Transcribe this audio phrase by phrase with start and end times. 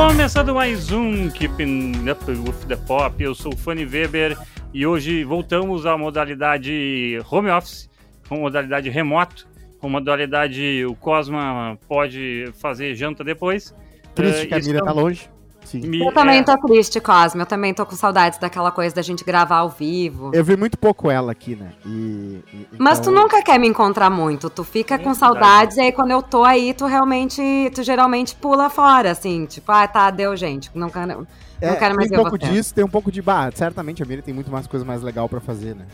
[0.00, 4.34] Começando mais um Keeping Up with the Pop, eu sou o Fanny Weber
[4.72, 7.86] e hoje voltamos à modalidade home office,
[8.26, 9.46] com modalidade remoto,
[9.78, 13.74] com modalidade o Cosma pode fazer janta depois.
[14.14, 15.28] Triste uh, que a Mira tá longe.
[15.70, 16.04] Sim.
[16.04, 16.42] Eu também é...
[16.42, 17.42] tô triste, Cosme.
[17.42, 20.32] Eu também tô com saudades daquela coisa da gente gravar ao vivo.
[20.34, 21.70] Eu vi muito pouco ela aqui, né?
[21.86, 23.12] E, e, Mas então...
[23.12, 24.50] tu nunca quer me encontrar muito.
[24.50, 27.40] Tu fica com saudades e aí quando eu tô aí, tu realmente,
[27.72, 29.46] tu geralmente pula fora, assim.
[29.46, 30.70] Tipo, ah, tá, deu, gente.
[30.74, 31.26] Não quero, não
[31.60, 33.22] é, quero mais Tem um pouco disso, tem um pouco de...
[33.22, 35.86] Bah, certamente a Mira tem muito mais coisa mais legal pra fazer, né?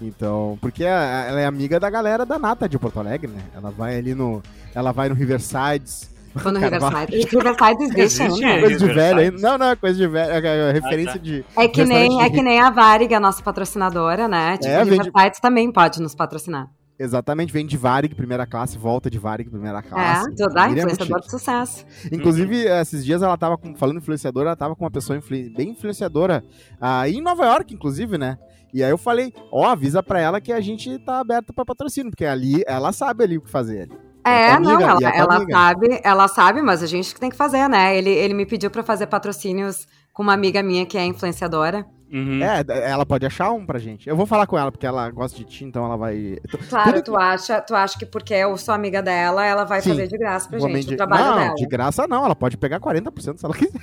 [0.00, 3.42] Então, porque ela é amiga da galera da Nata de Porto Alegre, né?
[3.56, 4.40] Ela vai ali no...
[4.72, 7.12] Ela vai no Riversides foi no Riverside.
[7.12, 8.66] Riverside existe, existe ainda.
[8.66, 9.38] Coisa de velho ainda.
[9.38, 10.32] Não, não, é coisa de velho.
[10.32, 11.18] É, é referência ah, tá.
[11.18, 11.44] de.
[11.56, 14.56] É que, nem, é que nem a Varig, a nossa patrocinadora, né?
[14.56, 15.40] Tipo, é, Riverside de...
[15.40, 16.68] também pode nos patrocinar.
[16.98, 20.30] Exatamente, vem de Varig, primeira classe, volta de Varig, primeira classe.
[20.30, 21.84] É, toda a influenciadora de sucesso.
[22.10, 25.70] Inclusive, esses dias ela tava com, falando influenciadora, ela tava com uma pessoa influ, bem
[25.70, 26.42] influenciadora,
[26.80, 28.38] uh, em Nova York, inclusive, né?
[28.72, 31.64] E aí eu falei, ó, oh, avisa pra ela que a gente tá aberto pra
[31.64, 33.90] patrocínio, porque ali, ela sabe ali o que fazer.
[34.26, 37.68] É, amiga, não, ela, ela sabe, ela sabe, mas a gente que tem que fazer,
[37.68, 37.96] né?
[37.96, 41.86] Ele, ele me pediu para fazer patrocínios com uma amiga minha que é influenciadora.
[42.12, 42.40] Uhum.
[42.42, 44.08] É, ela pode achar um pra gente.
[44.08, 46.38] Eu vou falar com ela, porque ela gosta de ti, então ela vai.
[46.68, 47.02] Claro, Tudo...
[47.02, 50.16] tu acha, tu acha que porque eu sou amiga dela, ela vai Sim, fazer de
[50.16, 50.94] graça pra gente de...
[50.94, 51.54] o trabalho não, dela.
[51.54, 53.80] De graça não, ela pode pegar 40% se ela quiser.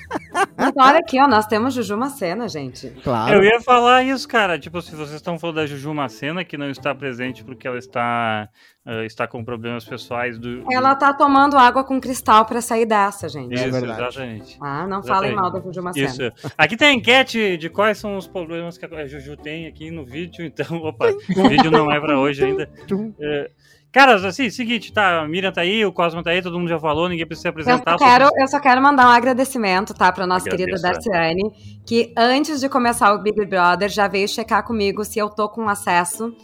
[0.57, 2.89] Mas olha aqui, ó, nós temos Juju Macena, gente.
[3.03, 3.35] Claro.
[3.35, 4.57] Eu ia falar isso, cara.
[4.57, 8.47] Tipo, se vocês estão falando da Juju Macena, que não está presente porque ela está
[8.85, 10.63] uh, está com problemas pessoais do.
[10.71, 13.53] Ela tá tomando água com cristal para sair dessa, gente.
[13.53, 14.57] Isso, é exatamente.
[14.61, 15.07] Ah, não exatamente.
[15.07, 16.07] falem mal da Juju Macena.
[16.07, 16.51] Isso.
[16.57, 20.05] Aqui tem a enquete de quais são os problemas que a Juju tem aqui no
[20.05, 22.69] vídeo, então, opa, o vídeo não é para hoje ainda.
[23.19, 23.49] É,
[23.93, 26.79] Cara, assim, seguinte, tá, a Miriam tá aí, o Cosmo tá aí, todo mundo já
[26.79, 27.91] falou, ninguém precisa se apresentar.
[27.91, 31.51] Eu só quero, eu só quero mandar um agradecimento, tá, pra nossa Agradeço, querida Darciane,
[31.85, 35.69] que antes de começar o Big Brother já veio checar comigo se eu tô com
[35.69, 36.35] acesso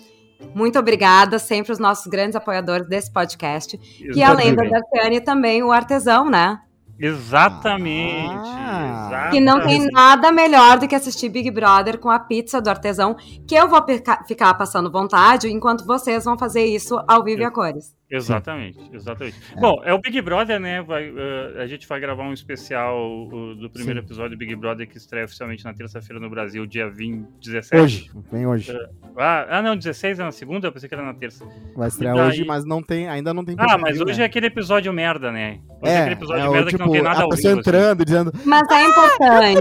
[0.54, 3.76] muito obrigada, sempre os nossos grandes apoiadores desse podcast.
[3.78, 4.14] Exatamente.
[4.14, 6.60] Que além da Darciane, também o artesão, né?
[7.00, 9.32] Exatamente, ah, exatamente.
[9.32, 13.16] Que não tem nada melhor do que assistir Big Brother com a pizza do artesão,
[13.48, 13.82] que eu vou
[14.28, 17.96] ficar passando vontade enquanto vocês vão fazer isso ao vivo e a cores.
[18.10, 19.38] Exatamente, exatamente.
[19.56, 19.60] É.
[19.60, 20.82] Bom, é o Big Brother, né?
[20.82, 24.06] Vai, uh, a gente vai gravar um especial uh, do primeiro Sim.
[24.06, 27.84] episódio do Big Brother que estreia oficialmente na terça-feira no Brasil, dia 20, 17.
[27.84, 28.72] Hoje, vem hoje.
[28.72, 30.68] Uh, ah, ah, não, 16 é na segunda?
[30.68, 31.46] Eu pensei que era na terça.
[31.76, 32.28] Vai estrear daí...
[32.28, 34.24] hoje, mas não tem, ainda não tem Ah, mas hoje né?
[34.24, 35.60] é aquele episódio merda, né?
[35.82, 37.60] Hoje é, é aquele episódio é, merda tipo, que não tipo, tem nada a vivo.
[37.60, 38.06] entrando, assim.
[38.06, 38.34] dizendo...
[38.44, 39.60] Mas é importante.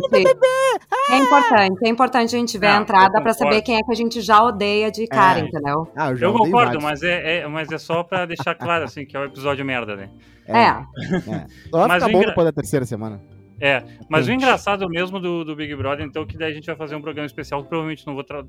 [1.11, 3.95] É importante, é importante a gente ver a entrada pra saber quem é que a
[3.95, 5.43] gente já odeia de cara, é.
[5.43, 5.89] entendeu?
[5.97, 9.17] Ah, eu, eu concordo, mas é, é, mas é só pra deixar claro, assim, que
[9.17, 10.11] é o episódio merda, né?
[10.47, 10.59] É.
[10.59, 10.67] é.
[10.67, 11.47] é.
[11.73, 13.21] Mas ficar bom depois da terceira semana.
[13.61, 16.77] É, mas o engraçado mesmo do, do Big Brother, então, que daí a gente vai
[16.77, 18.45] fazer um programa especial, que provavelmente não vou estar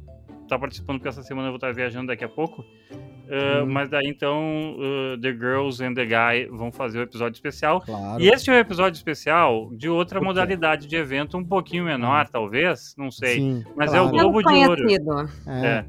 [0.48, 2.62] tá participando, porque essa semana eu vou estar viajando daqui a pouco.
[2.62, 3.66] Uh, hum.
[3.68, 7.82] Mas daí então, uh, The Girls and the Guy vão fazer o episódio especial.
[7.82, 8.22] Claro.
[8.22, 12.30] E esse é o episódio especial de outra modalidade de evento, um pouquinho menor, hum.
[12.32, 13.36] talvez, não sei.
[13.36, 14.06] Sim, mas claro.
[14.06, 15.30] é o Globo de Ouro.
[15.48, 15.66] É.
[15.66, 15.86] é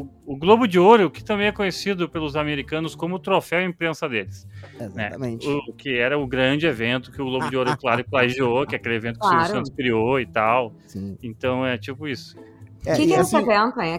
[0.00, 4.08] o, o, Globo de Ouro, que também é conhecido pelos americanos como o troféu imprensa
[4.08, 4.46] deles.
[4.94, 5.06] Né?
[5.06, 5.48] Exatamente.
[5.48, 5.54] Né?
[5.68, 8.78] O, que era o grande evento que o Globo de Ouro, claro, plagiou, que é
[8.78, 9.36] aquele evento que claro.
[9.36, 10.74] o Silvio Santos criou e tal.
[10.86, 11.16] Sim.
[11.22, 12.38] Então é tipo isso.
[12.38, 13.98] O é, que, que é assim, esse evento, hein?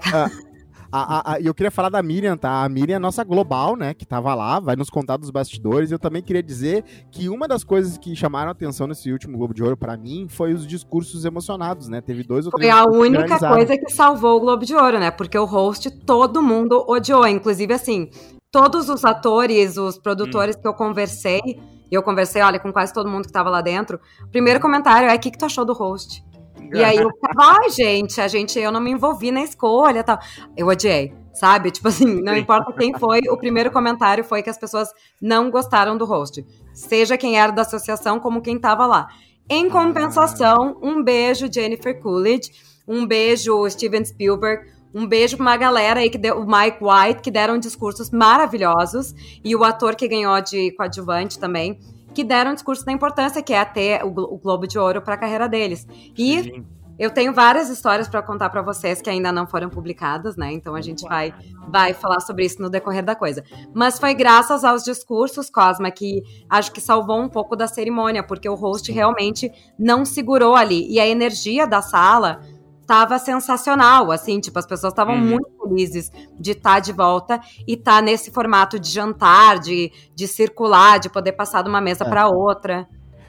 [1.41, 2.63] E eu queria falar da Miriam, tá?
[2.63, 3.93] A Miriam é nossa global, né?
[3.93, 5.91] Que tava lá, vai nos contar dos bastidores.
[5.91, 9.53] Eu também queria dizer que uma das coisas que chamaram a atenção nesse último Globo
[9.53, 12.01] de Ouro para mim foi os discursos emocionados, né?
[12.01, 12.71] Teve dois ou três.
[12.71, 15.11] Foi a única coisa que salvou o Globo de Ouro, né?
[15.11, 17.27] Porque o host todo mundo odiou.
[17.27, 18.09] Inclusive, assim,
[18.51, 20.61] todos os atores, os produtores hum.
[20.61, 21.41] que eu conversei,
[21.89, 23.99] e eu conversei, olha, com quase todo mundo que tava lá dentro.
[24.23, 26.23] O primeiro comentário é: o que, que tu achou do host?
[26.73, 30.19] E aí eu ficava, ai, gente, a gente, eu não me envolvi na escolha tal.
[30.55, 31.71] Eu odiei, sabe?
[31.71, 34.89] Tipo assim, não importa quem foi, o primeiro comentário foi que as pessoas
[35.21, 36.45] não gostaram do host.
[36.73, 39.07] Seja quem era da associação, como quem tava lá.
[39.49, 42.51] Em compensação, um beijo, Jennifer Coolidge,
[42.87, 47.21] um beijo, Steven Spielberg, um beijo pra uma galera aí que deu, o Mike White,
[47.21, 49.13] que deram discursos maravilhosos,
[49.43, 51.79] e o ator que ganhou de coadjuvante também
[52.13, 55.15] que deram um discurso da importância que é ter o, o Globo de Ouro para
[55.15, 55.87] a carreira deles.
[56.17, 56.65] E Sim.
[56.97, 60.51] eu tenho várias histórias para contar para vocês que ainda não foram publicadas, né?
[60.51, 61.33] Então a gente vai
[61.69, 63.43] vai falar sobre isso no decorrer da coisa.
[63.73, 68.47] Mas foi graças aos discursos, Cosma, que acho que salvou um pouco da cerimônia, porque
[68.47, 70.87] o host realmente não segurou ali.
[70.89, 72.41] E a energia da sala
[72.87, 75.21] tava sensacional, assim, tipo, as pessoas estavam uhum.
[75.21, 79.91] muito felizes de estar tá de volta e estar tá nesse formato de jantar, de,
[80.15, 82.09] de circular, de poder passar de uma mesa é.
[82.09, 82.87] para outra.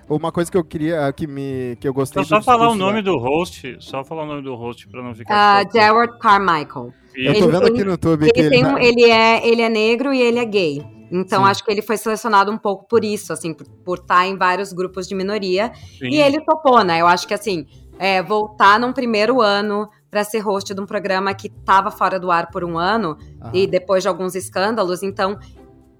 [0.08, 3.02] Uma coisa que eu queria, que, me, que eu gostei Então, só falar o nome
[3.02, 5.66] da- do host, só falar o nome do host pra não ficar.
[5.74, 6.94] Jared Carmichael.
[7.14, 9.60] Eu tô Ele vendo tem- aqui no YouTube que Ele, tem tá- ele, é, ele
[9.60, 10.82] é negro e ele é gay.
[11.10, 11.50] Então Sim.
[11.50, 14.72] acho que ele foi selecionado um pouco por isso, assim, por, por estar em vários
[14.72, 15.72] grupos de minoria.
[15.98, 16.08] Sim.
[16.08, 17.00] E ele topou, né?
[17.00, 17.66] Eu acho que assim,
[17.98, 22.30] é, voltar num primeiro ano pra ser host de um programa que tava fora do
[22.30, 23.50] ar por um ano Aham.
[23.52, 25.38] e depois de alguns escândalos, então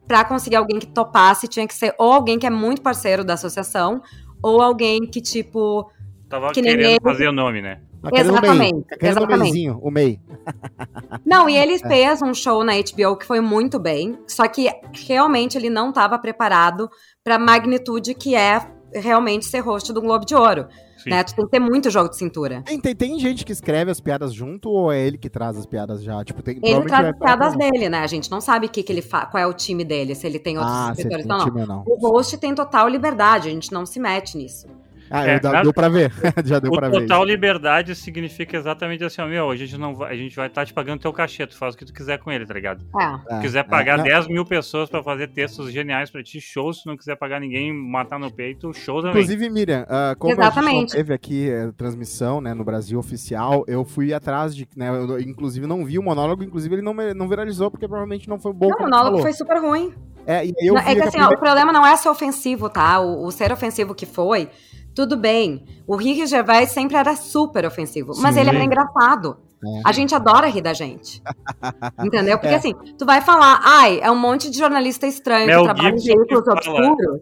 [0.07, 3.35] pra conseguir alguém que topasse tinha que ser ou alguém que é muito parceiro da
[3.35, 4.01] associação
[4.43, 5.91] ou alguém que tipo
[6.29, 7.81] Tava que nem querendo ele- fazer o nome, né?
[8.13, 9.41] Exatamente, exatamente.
[9.43, 10.21] meizinho, o MEI.
[11.27, 11.79] Não, e ele É.
[11.79, 14.71] fez um show na HBO que foi muito bem, só que
[15.07, 16.89] realmente ele não estava preparado
[17.25, 18.61] pra magnitude que é
[18.95, 20.67] realmente ser host do Globo de Ouro.
[20.99, 21.11] Sim.
[21.11, 21.23] Né?
[21.23, 22.63] Tu tem que ter muito jogo de cintura.
[22.67, 25.65] Tem, tem, tem gente que escreve as piadas junto ou é ele que traz as
[25.65, 26.25] piadas já?
[26.25, 28.01] Tipo, tem, Ele traz as piadas dele, né?
[28.01, 30.27] A gente não sabe o que, que ele fa qual é o time dele, se
[30.27, 31.67] ele tem outros Ah, escritores ou não.
[31.67, 31.85] não.
[31.87, 34.67] O host tem total liberdade, a gente não se mete nisso.
[35.11, 36.13] Ah, É, dá- nada- deu pra ver.
[36.45, 37.01] já deu O pra ver.
[37.03, 40.65] total liberdade significa exatamente assim, ó, meu, a gente não vai, a gente vai estar
[40.67, 42.85] te pagando teu cachê, tu faz o que tu quiser com ele, tá ligado?
[42.99, 43.05] É.
[43.05, 46.41] É, Se quiser é, pagar não, 10 mil pessoas pra fazer textos geniais pra ti,
[46.41, 46.73] show.
[46.73, 49.11] Se não quiser pagar ninguém, matar no peito, show também.
[49.23, 50.93] Inclusive, Miriam, ah, como a gente Exatamente.
[50.93, 54.67] teve aqui eh, transmissão né, no Brasil oficial, eu fui atrás de.
[54.77, 58.39] Né, eu, inclusive, não vi o monólogo, inclusive ele não, não viralizou, porque provavelmente não
[58.39, 58.69] foi bom.
[58.69, 59.95] Não, o tu monólogo foi super ruim.
[60.27, 63.01] É, e é que assim, ó, primeira- o problema não é ser ofensivo, tá?
[63.01, 64.51] O, o ser ofensivo que foi,
[64.99, 65.65] tudo bem.
[65.87, 68.41] O Rick Gervais sempre era super ofensivo, mas Sim.
[68.41, 69.37] ele era engraçado.
[69.65, 69.81] É.
[69.85, 71.23] A gente adora rir da gente.
[72.05, 72.37] Entendeu?
[72.37, 72.57] Porque É.
[72.57, 75.99] assim, tu vai falar, ai, é um monte de jornalista estranho Mel que trabalha em
[75.99, 77.21] Gibson que veículos obscuros.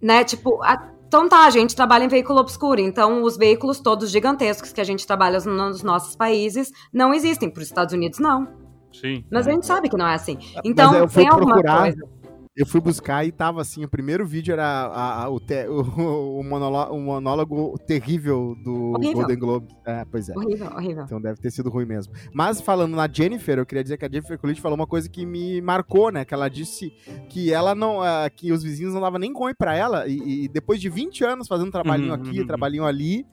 [0.00, 0.22] Né?
[0.22, 2.80] Tipo, a- então tá, a gente trabalha em veículo obscuro.
[2.80, 7.50] Então, os veículos todos gigantescos que a gente trabalha nos nossos países não existem.
[7.50, 8.46] Para os Estados Unidos, não.
[8.92, 9.24] Sim.
[9.30, 10.36] Mas a gente sabe que não é assim.
[10.54, 12.08] Mas Então, eu fui tem alguma procurar, coisa.
[12.56, 16.38] Eu fui buscar e tava assim, o primeiro vídeo era a- a- o, te- o,
[16.38, 19.12] o monólogo, o monólogo terrível do Horrível.
[19.14, 19.68] Golden Globe.
[19.84, 20.34] É, pois é.
[20.38, 21.04] Horrível, horrível.
[21.04, 22.12] Então deve ter sido ruim mesmo.
[22.32, 25.26] Mas falando na Jennifer, eu queria dizer que a Jennifer Coolidge falou uma coisa que
[25.26, 26.24] me marcou, né?
[26.24, 26.92] Que ela disse
[27.28, 28.00] que ela não.
[28.00, 30.06] ah, que os vizinhos não davam nem oi pra ela.
[30.06, 32.46] E, e depois de 20 anos fazendo trabalhinho Uhum, aqui, uhum.
[32.46, 33.26] trabalhinho ali,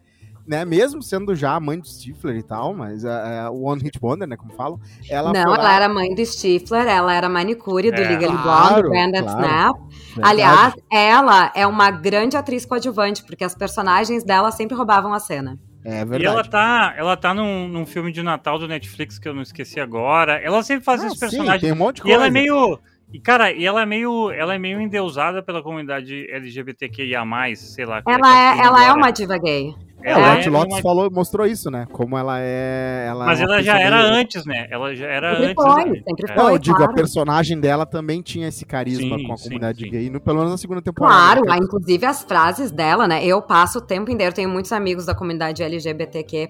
[0.51, 0.65] né?
[0.65, 3.97] Mesmo sendo já a mãe do Stifler e tal, mas ah, ah, o One Hit
[4.01, 4.35] Wonder, né?
[4.35, 4.79] Como falam.
[5.09, 8.07] Ela não, ela lá- era mãe do Stifler, ela era manicure do É.
[8.09, 9.39] Legally Claro, Blonde, Brandon claro.
[9.45, 9.75] Snap.
[10.15, 10.21] Verdade.
[10.21, 15.57] Aliás, ela é uma grande atriz coadjuvante, porque as personagens dela sempre roubavam a cena.
[15.83, 16.25] É E verdade.
[16.25, 19.79] ela tá, ela tá num, num filme de Natal do Netflix que eu não esqueci
[19.79, 20.33] agora.
[20.33, 21.61] Ela sempre faz Ah, esses sim, personagens.
[21.61, 22.15] tem um monte de E coisa.
[22.17, 22.77] ela é meio.
[23.13, 24.29] E, cara, e ela é meio.
[24.31, 27.21] Ela é meio endeusada pela comunidade LGBTQIA,
[27.55, 28.01] sei lá.
[28.01, 29.73] como Ela que é, chama ela é uma diva gay.
[30.03, 31.85] É, o White Lotus uma- falou, mostrou isso, né?
[31.91, 33.05] Como ela é.
[33.09, 34.67] Ela Mas é ela já era meio- antes, né?
[34.69, 35.63] Ela já era Sempre antes.
[35.63, 36.01] foi, né?
[36.07, 36.35] sempre É.
[36.35, 36.53] Não, foi.
[36.53, 36.91] eu digo, claro.
[36.91, 39.89] a personagem dela também tinha esse carisma Sim, com a sim, comunidade sim.
[39.91, 41.41] gay, no, pelo menos na segunda temporada.
[41.41, 41.57] Claro, né?
[41.61, 43.25] inclusive as frases dela, né?
[43.25, 46.49] Eu passo o tempo inteiro, tenho muitos amigos da comunidade LGBTQ+,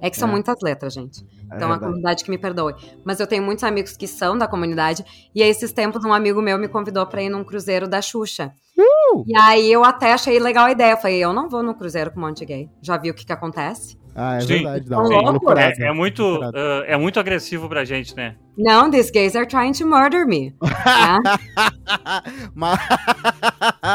[0.00, 0.30] é que são É.
[0.32, 1.24] muitas letras, gente.
[1.50, 1.80] É Então, a verdade.
[1.80, 2.74] comunidade que me perdoe.
[3.04, 5.04] Mas eu tenho muitos amigos que são da comunidade.
[5.34, 8.52] E aí, esses tempos, um amigo meu me convidou pra ir num cruzeiro da Xuxa.
[8.76, 9.24] Uh!
[9.26, 10.92] E aí, eu até achei legal a ideia.
[10.92, 12.70] Eu falei, eu não vou no cruzeiro com um monte de gay.
[12.82, 13.98] Já viu o que que acontece?
[14.18, 14.46] Ah, é Sim.
[14.48, 14.88] verdade.
[14.88, 15.12] Dá Sim.
[15.14, 15.74] uma loucurada.
[15.78, 18.34] É, é muito, ah, é muito agressivo pra gente, né?
[18.56, 20.52] Não, these gays are trying to murder me.
[20.60, 21.18] né?
[22.54, 22.78] Mas...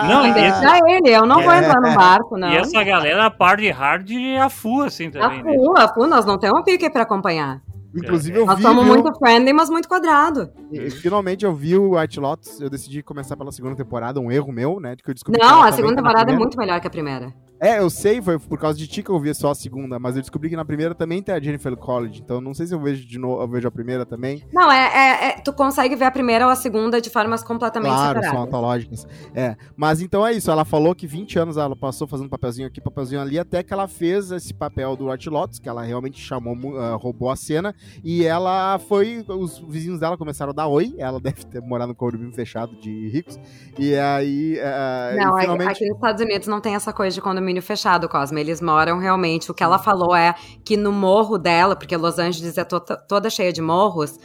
[0.07, 1.59] Não, e esse- deixa ele, eu não vou É.
[1.59, 2.49] entrar no barco, não.
[2.49, 5.43] E essa galera party hard e a fu, assim, A também.
[5.43, 5.53] né?
[5.53, 7.61] fu, a fu, nós não temos um pique pra acompanhar.
[7.95, 8.63] Inclusive, eu Nós vi.
[8.63, 8.93] somos viu?
[8.95, 10.49] muito friendly, mas muito quadrado.
[10.71, 12.59] E- Finalmente eu vi o White Lotus.
[12.59, 14.95] Eu decidi começar pela segunda temporada, um erro meu, né?
[14.95, 16.89] De que eu descobri que Não, a segunda tá temporada é muito melhor que a
[16.89, 17.31] primeira.
[17.63, 20.17] É, eu sei, foi por causa de ti que eu vi só a segunda, mas
[20.17, 22.79] eu descobri que na primeira também tem a Jennifer College, então não sei se eu
[22.81, 24.43] vejo de novo, eu vejo a primeira também.
[24.51, 27.93] Não, é, é- é- tu consegue ver a primeira ou a segunda de formas completamente
[27.93, 28.47] Claro, são separadas.
[28.47, 29.07] antológicas.
[29.33, 32.81] É, mas então é isso, ela falou que 20 anos ela passou fazendo papelzinho aqui,
[32.81, 36.77] papelzinho ali, até que ela fez esse papel do White Lotus, que ela realmente chamou,
[36.77, 41.17] ah, roubou a cena, e ela foi, os vizinhos dela começaram a dar oi, ela
[41.23, 43.39] deve ter morado no condomínio fechado de ricos,
[43.79, 45.69] e aí, ah, Não, e finalmente...
[45.71, 48.39] aqui nos Estados Unidos não tem essa coisa de condomínio fechado, Cosme.
[48.41, 49.49] Eles moram realmente.
[49.51, 50.33] O que ela falou é
[50.65, 54.19] que no morro dela, porque Los Angeles é to- toda cheia de morros,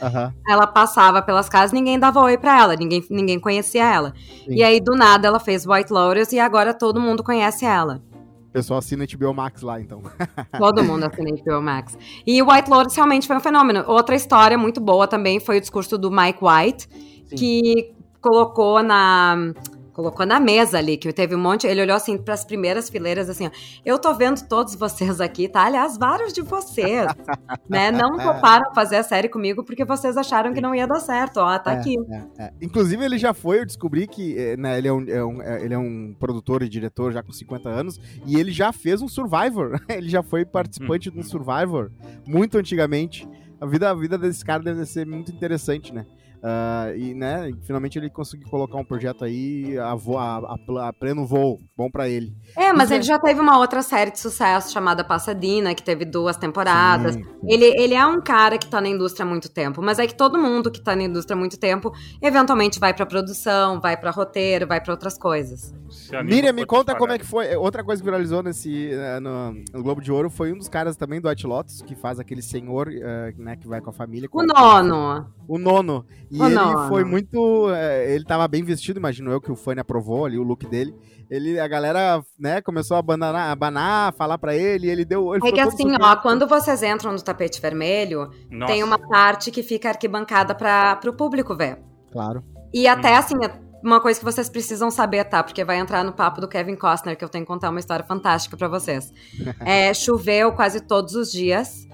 [0.47, 4.13] ela passava pelas casas ninguém dava oi pra ela, ninguém, ninguém conhecia ela.
[4.45, 4.53] Sim.
[4.55, 8.01] E aí, do nada, ela fez White Lotus e agora todo mundo conhece ela.
[8.49, 10.01] o pessoal assina HBO Max lá, então.
[10.57, 11.95] Todo mundo assina HBO Max.
[12.25, 13.83] E o White Lotus realmente foi um fenômeno.
[13.87, 16.87] Outra história muito boa também foi o discurso do Mike White,
[17.27, 17.35] Sim.
[17.35, 19.53] que colocou na.
[19.99, 21.67] Colocou na mesa ali, que teve um monte.
[21.67, 23.51] Ele olhou assim para as primeiras fileiras, assim: ó,
[23.85, 25.65] eu tô vendo todos vocês aqui, tá?
[25.65, 27.05] Aliás, vários de vocês,
[27.69, 27.91] né?
[27.91, 31.59] Não toparam fazer a série comigo porque vocês acharam que não ia dar certo, ó,
[31.59, 31.95] tá É, aqui.
[32.09, 32.53] é, é.
[32.61, 35.63] Inclusive, ele já foi, eu descobri que eh, né, ele, é um, é um- é-
[35.65, 39.07] ele é um produtor e diretor já com 50 anos, e ele já fez um
[39.09, 39.79] Survivor.
[39.89, 41.91] ele já foi participante de um Survivor
[42.25, 43.27] muito antigamente.
[43.59, 46.05] A vida, a vida desse cara deve ser muito interessante, né?
[46.41, 51.25] Ah, e, né, finalmente ele conseguiu colocar um projeto aí a, a, a a pleno
[51.25, 51.59] voo.
[51.75, 52.33] Bom pra ele.
[52.55, 52.95] É, mas Pois é.
[52.95, 57.15] ele já teve uma outra série de sucesso chamada Passadina, que teve duas temporadas.
[57.15, 57.25] Sim.
[57.47, 60.15] Ele, ele é um cara que tá na indústria há muito tempo, mas é que
[60.15, 61.91] todo mundo que tá na indústria há muito tempo,
[62.21, 65.73] eventualmente vai pra produção, vai pra roteiro, vai pra outras coisas.
[66.13, 67.55] A Miriam, me conta como é que foi.
[67.55, 70.95] Outra coisa que viralizou nesse, eh, no, no Globo de Ouro foi um dos caras
[70.95, 74.27] também do White Lotus, que faz aquele senhor, eh, né, que vai com a família.
[74.27, 75.25] O com- nono.
[75.47, 76.05] O nono.
[76.31, 76.87] E O ele nono.
[76.87, 77.69] foi muito.
[77.71, 80.93] eh, ele tava bem vestido, imagino eu, que o Fanny aprovou ali o look dele.
[81.29, 85.35] Ele, a galera, né, começou a abanar, abanar falar pra ele, ele deu.
[85.35, 89.51] Ele É que assim, ó, quando vocês entram no tapete vermelho, Nossa, tem uma parte
[89.51, 91.77] que fica arquibancada para pro público ver.
[92.11, 92.43] Claro.
[92.73, 93.17] E até Hum.
[93.17, 93.35] assim,
[93.83, 95.43] uma coisa que vocês precisam saber, tá?
[95.43, 98.05] Porque vai entrar no papo do Kevin Costner, que eu tenho que contar uma história
[98.05, 99.11] fantástica pra vocês.
[99.61, 101.87] É, choveu quase todos os dias.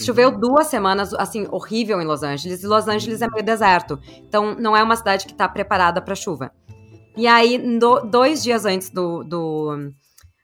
[0.00, 2.62] Choveu duas semanas, assim, horrível em Los Angeles.
[2.62, 3.98] E Los Angeles é meio deserto.
[4.26, 6.50] Então, não é uma cidade que tá preparada pra chuva.
[7.16, 7.62] E aí,
[8.10, 9.92] dois dias antes do, do,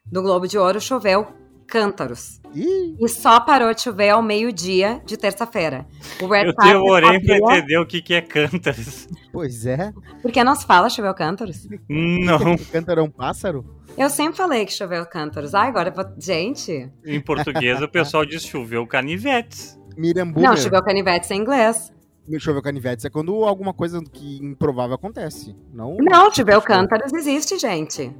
[0.06, 1.26] do Globo de Ouro, choveu
[1.68, 2.40] cântaros.
[2.54, 5.86] Ih, E só parou de chover ao meio-dia de terça-feira.
[6.20, 9.06] O Red eu Carpet demorei pra entender o que, que é cântaros.
[9.30, 9.92] pois é.
[10.22, 11.68] Por que não se fala choveu cântaros?
[11.88, 13.64] Não, Cântaro é um pássaro?
[13.96, 15.54] Eu sempre falei que choveu cântaros.
[15.54, 15.92] Ah, agora.
[16.18, 19.78] Gente, em português o pessoal diz choveu canivetes.
[19.96, 20.50] Miriam Boomer.
[20.50, 21.92] não, choveu canivetes em inglês.
[22.38, 25.56] Choveu canivetes é quando alguma coisa que improvável acontece.
[25.72, 25.96] Não.
[25.98, 28.14] Não, choveu cântaros existe, gente.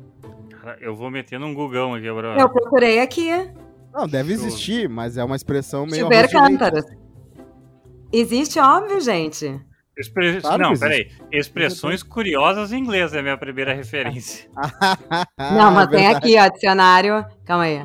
[0.80, 2.28] Eu vou meter num gugão aqui, bro.
[2.38, 3.30] Eu procurei aqui.
[3.92, 4.46] Não, deve Chove.
[4.48, 6.08] existir, mas é uma expressão meio.
[6.08, 6.32] Leite.
[6.32, 6.84] cântaros.
[8.12, 9.60] Existe, óbvio, gente.
[9.96, 11.10] Expre- Claro Não, peraí.
[11.32, 14.48] Expressões curiosas em inglês é a minha primeira referência.
[15.38, 17.24] não, mas é tem aqui, ó, dicionário.
[17.44, 17.84] Calma aí.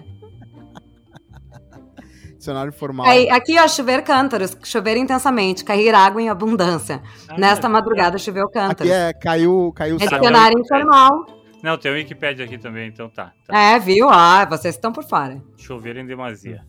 [2.37, 3.07] Dicionário formal.
[3.07, 4.55] Aí, aqui, ó, chover cântaros.
[4.63, 7.01] Chover intensamente, cair água em abundância.
[7.27, 8.91] Ah, Nesta mas- madrugada choveu Aqui cântaros.
[8.91, 11.25] é caiu, caiu É dicionário informal.
[11.63, 13.31] Não, tem o Wikipedia aqui também, então tá.
[13.47, 13.57] tá.
[13.57, 14.09] É, viu?
[14.09, 15.41] Ah, vocês estão por fora.
[15.55, 16.65] Chover em demasia.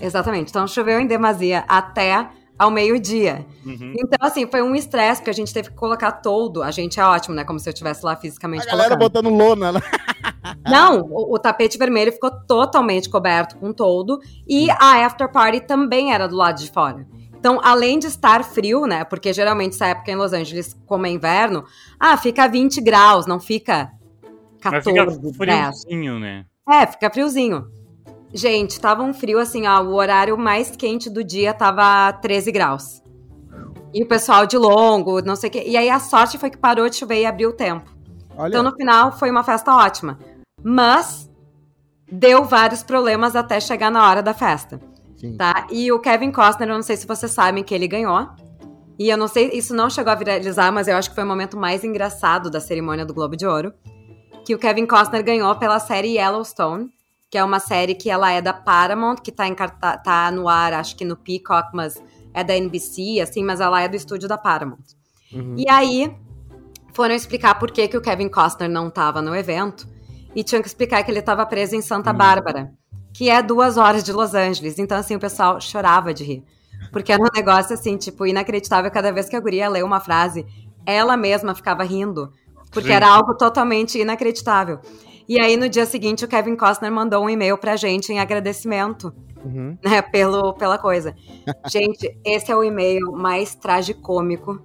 [0.00, 0.48] Exatamente.
[0.48, 2.26] Então choveu em demasia até
[2.58, 3.44] ao meio-dia.
[3.66, 3.92] Uhum.
[3.98, 6.62] Então, assim, foi um estresse, porque a gente teve que colocar todo.
[6.62, 7.44] A gente é ótimo, né?
[7.44, 9.28] Como se eu estivesse lá A fisicamente galera colocando.
[9.28, 9.80] botando lona, né?
[10.66, 14.18] Não, o, o tapete vermelho ficou totalmente coberto com todo.
[14.48, 17.06] E a after party também era do lado de fora.
[17.38, 19.04] Então, além de estar frio, né?
[19.04, 21.64] Porque geralmente essa época em Los Angeles, como é inverno,
[22.00, 23.92] ah, fica 20 graus, não fica
[24.64, 25.82] Mas 14, fica 10.
[25.82, 26.44] friozinho, né?
[26.68, 27.66] É, fica friozinho.
[28.32, 29.82] Gente, tava um frio assim, ó.
[29.82, 33.02] O horário mais quente do dia tava 13 graus.
[33.94, 35.64] E o pessoal de longo, não sei o quê.
[35.66, 37.90] E aí a sorte foi que parou de chover e abriu o tempo.
[38.36, 40.18] Olha, Então no final foi uma festa ótima.
[40.62, 41.30] Mas
[42.10, 44.80] deu vários problemas até chegar na hora da festa,
[45.16, 45.36] sim.
[45.36, 45.66] tá?
[45.70, 48.28] E o Kevin Costner, eu não sei se vocês sabem que ele ganhou.
[48.98, 51.26] E eu não sei, isso não chegou a viralizar, mas eu acho que foi o
[51.26, 53.72] momento mais engraçado da cerimônia do Globo de Ouro.
[54.48, 56.88] Que o Kevin Costner ganhou pela série Yellowstone,
[57.30, 60.72] que é uma série que ela é da Paramount, que tá, em, tá no ar,
[60.72, 62.02] acho que no Peacock, mas
[62.32, 64.78] é da NBC, assim, mas ela é do estúdio da Paramount.
[65.34, 65.54] Uhum.
[65.58, 66.16] E aí,
[66.94, 69.86] foram explicar por que, que o Kevin Costner não tava no evento.
[70.34, 72.72] E tinham que explicar que ele tava preso em Santa Bárbara,
[73.12, 74.78] que é duas horas de Los Angeles.
[74.78, 76.44] Então, assim, o pessoal chorava de rir.
[76.90, 78.90] Porque era um negócio, assim, tipo, inacreditável.
[78.90, 80.46] Cada vez que a guria leu uma frase,
[80.86, 82.32] ela mesma ficava rindo.
[82.70, 82.94] Porque Sim.
[82.94, 84.80] era algo totalmente inacreditável.
[85.28, 89.12] E aí, no dia seguinte, o Kevin Costner mandou um e-mail pra gente em agradecimento
[89.44, 89.78] Uhum.
[89.84, 91.14] né, pelo, pela coisa.
[91.70, 94.60] Gente, esse é o e-mail mais tragicômico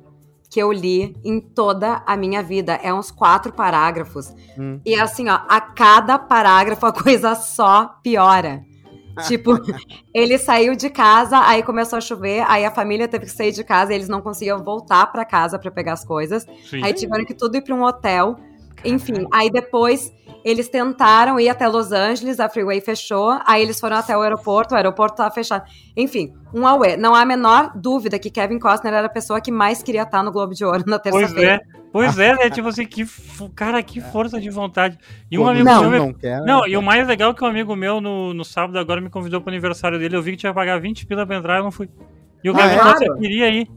[0.49, 2.73] que eu li em toda a minha vida.
[2.73, 4.33] É uns quatro parágrafos.
[4.57, 4.79] Hum.
[4.85, 8.63] E assim, ó, a cada parágrafo a coisa só piora.
[9.27, 9.51] Tipo,
[10.13, 13.63] ele saiu de casa, aí começou a chover, aí a família teve que sair de
[13.63, 16.45] casa e eles não conseguiam voltar pra casa pra pegar as coisas.
[16.69, 16.83] Sim.
[16.83, 18.35] Aí tiveram que tudo ir pra um hotel.
[18.85, 20.11] Enfim, aí depois
[20.43, 24.73] eles tentaram ir até Los Angeles, a freeway fechou, aí eles foram até o aeroporto,
[24.73, 25.63] o aeroporto tava fechado.
[25.95, 26.97] Enfim, um auê.
[26.97, 30.21] Não há a menor dúvida que Kevin Costner era a pessoa que mais queria estar
[30.21, 31.53] no Globo de Ouro na Pois terça-feira.
[31.55, 31.59] é,
[31.93, 32.49] pois é, né?
[32.49, 33.05] Tipo assim, que
[33.55, 34.97] cara, que força de vontade.
[35.31, 35.89] E um amigo Não.
[35.89, 36.05] meu.
[36.07, 36.41] não quer.
[36.41, 39.09] Não, e o mais legal é que um amigo meu no, no sábado agora me
[39.09, 40.15] convidou pro aniversário dele.
[40.17, 41.89] Eu vi que tinha que pagar 20 pila pra entrar, eu não fui.
[42.43, 42.79] E o Ah, Kevin é?
[42.79, 43.21] Costner Claro.
[43.21, 43.71] queria ir.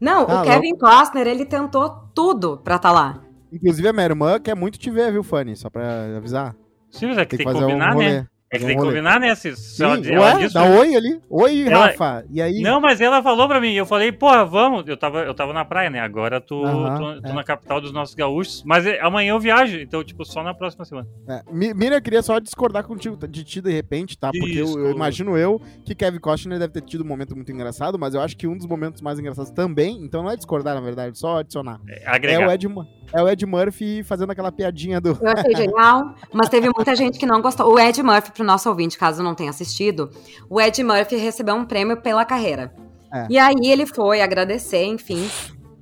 [0.00, 3.20] Não, Ah, o Kevin Costner, ele tentou tudo pra estar lá.
[3.52, 5.56] Inclusive, a minha irmã quer muito te ver, viu, Fanny?
[5.56, 6.54] Só pra avisar.
[6.90, 8.20] Sim, mas é que Tem tem que que fazer um combinar, rolê.
[8.22, 8.26] né?
[8.56, 9.34] É que tem que combinar, né?
[9.34, 11.20] Se Sim, ela, ela ué, disse- dá oi ali.
[11.28, 12.24] Oi, Ela- Rafa.
[12.30, 12.60] E aí?
[12.60, 14.86] Não, mas ela falou pra mim, eu falei, porra, vamos.
[14.88, 16.00] Eu tava, eu tava na praia, né?
[16.00, 17.32] Agora tô, tô é.
[17.32, 18.62] na capital dos nossos gaúchos.
[18.66, 21.06] Mas é, amanhã eu viajo, então, tipo, só na próxima semana.
[21.28, 24.30] É, Mi- Miriam, eu queria só discordar contigo de ti de repente, tá?
[24.30, 27.98] Porque eu, eu imagino eu que Kevin Costner deve ter tido um momento muito engraçado,
[27.98, 30.80] mas eu acho que um dos momentos mais engraçados também, então não é discordar, na
[30.80, 31.80] verdade, só adicionar.
[31.88, 32.48] É, É agregar.
[32.48, 32.66] o, Ed,
[33.12, 35.10] é o Ed Murphy fazendo aquela piadinha do.
[35.20, 37.72] Eu achei genial, mas teve muita gente que não gostou.
[37.72, 40.10] O Ed Murphy, pro nosso ouvinte, caso não tenha assistido,
[40.48, 42.74] o Ed Murphy recebeu um prêmio pela carreira.
[43.12, 43.26] É.
[43.30, 45.28] E aí ele foi agradecer, enfim.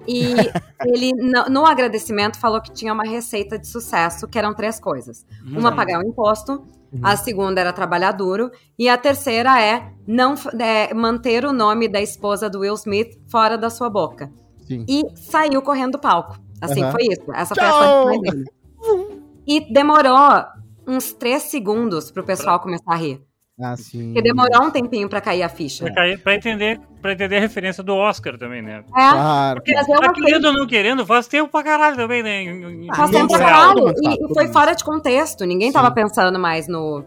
[0.07, 0.35] E
[0.85, 5.27] ele, no, no agradecimento, falou que tinha uma receita de sucesso, que eram três coisas.
[5.47, 5.59] Hum.
[5.59, 6.53] Uma, pagar o imposto.
[6.93, 7.01] Uhum.
[7.03, 8.51] A segunda era trabalhar duro.
[8.79, 13.57] E a terceira é não é, manter o nome da esposa do Will Smith fora
[13.57, 14.31] da sua boca.
[14.67, 14.85] Sim.
[14.89, 16.39] E saiu correndo do palco.
[16.61, 16.93] Assim, Aham.
[16.93, 17.33] foi isso.
[17.33, 17.83] Essa foi Tchau!
[17.83, 18.45] a punchline dele.
[19.47, 20.43] E demorou
[20.87, 23.21] uns três segundos pro pessoal começar a rir.
[23.61, 24.07] Ah, sim.
[24.13, 25.85] Porque demorou um tempinho pra cair a ficha.
[25.85, 28.79] Pra, cair- pra entender, pra entender a referência do Oscar também, né?
[28.89, 29.61] É, Claro.
[29.61, 32.43] porque mas eu Tá querendo ou não querendo, faz tempo pra caralho também, né?
[32.43, 33.93] Em- em- faz em tempo pra caralho.
[34.03, 35.45] E, e foi fora de contexto.
[35.47, 35.95] Ninguém tava Sim.
[35.95, 37.05] pensando mais no,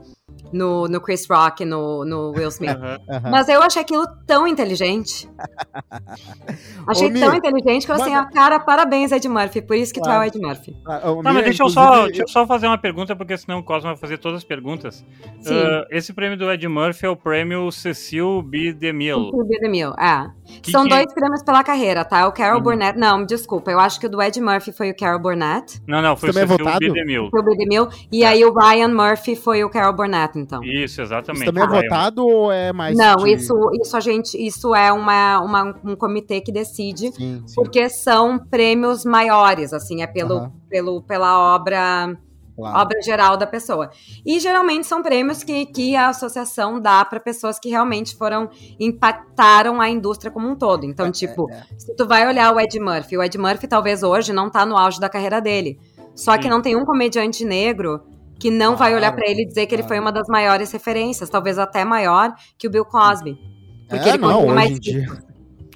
[0.52, 2.72] no, no Chris Rock, no, no Will Smith.
[2.78, 2.98] Aham.
[3.10, 3.30] Aham.
[3.32, 5.30] Mas eu achei aquilo tão inteligente.
[6.88, 9.62] Achei Ô, Mi, tão inteligente que eu assim, mas- ó, cara, parabéns, Ed Murphy.
[9.62, 10.22] Por isso que tu é Claro.
[10.22, 10.76] o Ed Murphy.
[10.88, 13.16] Ah, ô, Tá, Miriam, mas deixa eu, só, inclusive, deixa eu só fazer uma pergunta,
[13.16, 15.04] porque senão o Cosmo vai fazer todas as perguntas.
[15.42, 15.54] Sim.
[15.60, 18.72] Ah, esse prêmio do Ed Murphy é o prêmio Cecil B.
[18.74, 19.32] DeMille.
[19.34, 20.30] O Be The Mill, é.
[20.62, 22.26] Que São que- dois prêmios pela carreira, tá?
[22.28, 22.64] O Carol Uhum.
[22.64, 22.98] Burnett.
[22.98, 23.70] Não, desculpa.
[23.72, 25.82] Eu acho que o do Ed Murphy foi o Carol Burnett.
[25.86, 26.80] Não, não, foi o Também é Cecil votado?
[26.80, 26.92] B.
[26.94, 27.30] DeMille.
[27.30, 27.88] Foi o Be The Mill.
[28.12, 30.64] E aí o Ryan Murphy foi o Carol Burnett, então.
[30.64, 31.44] Isso, exatamente.
[31.44, 31.82] Isso também é Ryan.
[31.82, 32.98] votado ou é mais.
[32.98, 37.44] Não, de- isso, isso a gente, isso é uma, uma- um comitê que decide, Sim,
[37.46, 37.56] sim.
[37.56, 42.18] porque são prêmios maiores, assim, é pelo, pelo, pela obra,
[42.56, 42.80] claro.
[42.80, 43.90] obra geral da pessoa.
[44.26, 49.80] E geralmente são prêmios que, que a associação dá para pessoas que realmente foram impactaram
[49.80, 50.86] a indústria como um todo.
[50.86, 51.64] Então, tipo, é.
[51.78, 54.76] se tu vai olhar o Ed Murphy, o Ed Murphy talvez hoje não tá no
[54.78, 55.80] auge da carreira dele.
[56.16, 56.50] Só que Sim.
[56.50, 58.02] não tem um comediante negro
[58.40, 59.88] que não vai olhar Claro, pra ele e dizer que ele claro.
[59.88, 63.38] foi uma das maiores referências, talvez até maior que o Bill Cosby.
[63.90, 65.06] Porque É, ele não, mais em dia.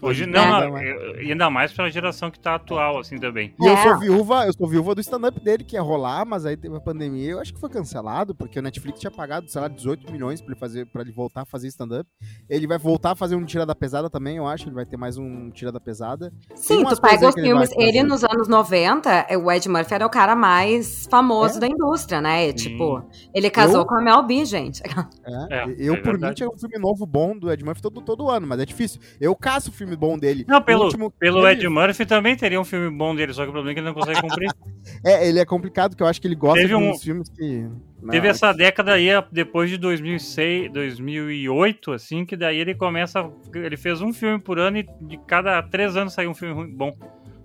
[0.01, 0.27] Hoje, É.
[0.27, 0.87] não, não, Ainda mais.
[0.87, 3.53] eu- e ainda mais pra geração que tá atual, assim, também.
[3.59, 3.83] E eu É.
[3.83, 6.79] sou viúva, eu sou viúva do stand-up dele, que ia rolar, mas aí teve a
[6.79, 10.41] pandemia, eu acho que foi cancelado, porque o Netflix tinha pagado, sei lá, 18 milhões
[10.41, 12.09] pra ele fazer, para ele voltar a fazer stand-up.
[12.49, 14.97] Ele vai voltar a fazer um Tira da Pesada também, eu acho, ele vai ter
[14.97, 16.31] mais um Tira da Pesada.
[16.55, 17.71] Sim, tu pega os ele filmes.
[17.77, 18.03] Ele, fazer.
[18.03, 21.59] nos anos 90, o Ed Murphy era o cara mais famoso É?
[21.61, 22.47] da indústria, né?
[22.47, 22.69] E, Sim.
[22.69, 24.81] tipo, ele casou Eu- com a Mel B, gente.
[25.23, 26.35] É, É, eu, é por mim, verdade.
[26.35, 28.99] tinha um filme novo bom do Ed Murphy todo, todo ano, mas é difícil.
[29.19, 30.45] Eu caço o filme bom dele.
[30.47, 33.51] Não, pelo, último- pelo Ed Murphy também teria um filme bom dele, só que o
[33.51, 34.49] problema é que ele não consegue cumprir.
[35.03, 37.29] É, ele é complicado, que eu acho que ele gosta Teve de um- uns filmes
[37.29, 37.67] que...
[38.09, 43.29] Teve Não, essa década aí, depois de 2006, 2008, assim, que daí ele começa.
[43.53, 46.91] Ele fez um filme por ano e de cada três anos saiu um filme bom.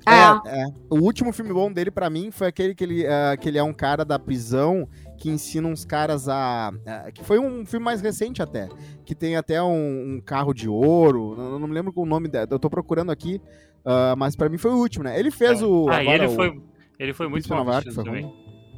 [0.07, 0.13] É.
[0.51, 0.67] É, é.
[0.89, 3.63] O último filme bom dele, pra mim, foi aquele que ele, ah, que ele é
[3.63, 6.73] um cara da prisão que ensina uns caras a.
[7.15, 8.69] que foi um filme mais recente até.
[9.05, 11.35] Que tem até um, um carro de ouro.
[11.37, 12.47] Não, não me lembro o nome dela.
[12.51, 13.41] Eu tô procurando aqui.
[13.85, 15.19] ah, mas pra mim foi o último, né?
[15.19, 15.89] Ele fez o.
[15.89, 16.63] ah, e agora ele o- foi,
[16.99, 18.33] ele foi muito mal Nova vestido foi também.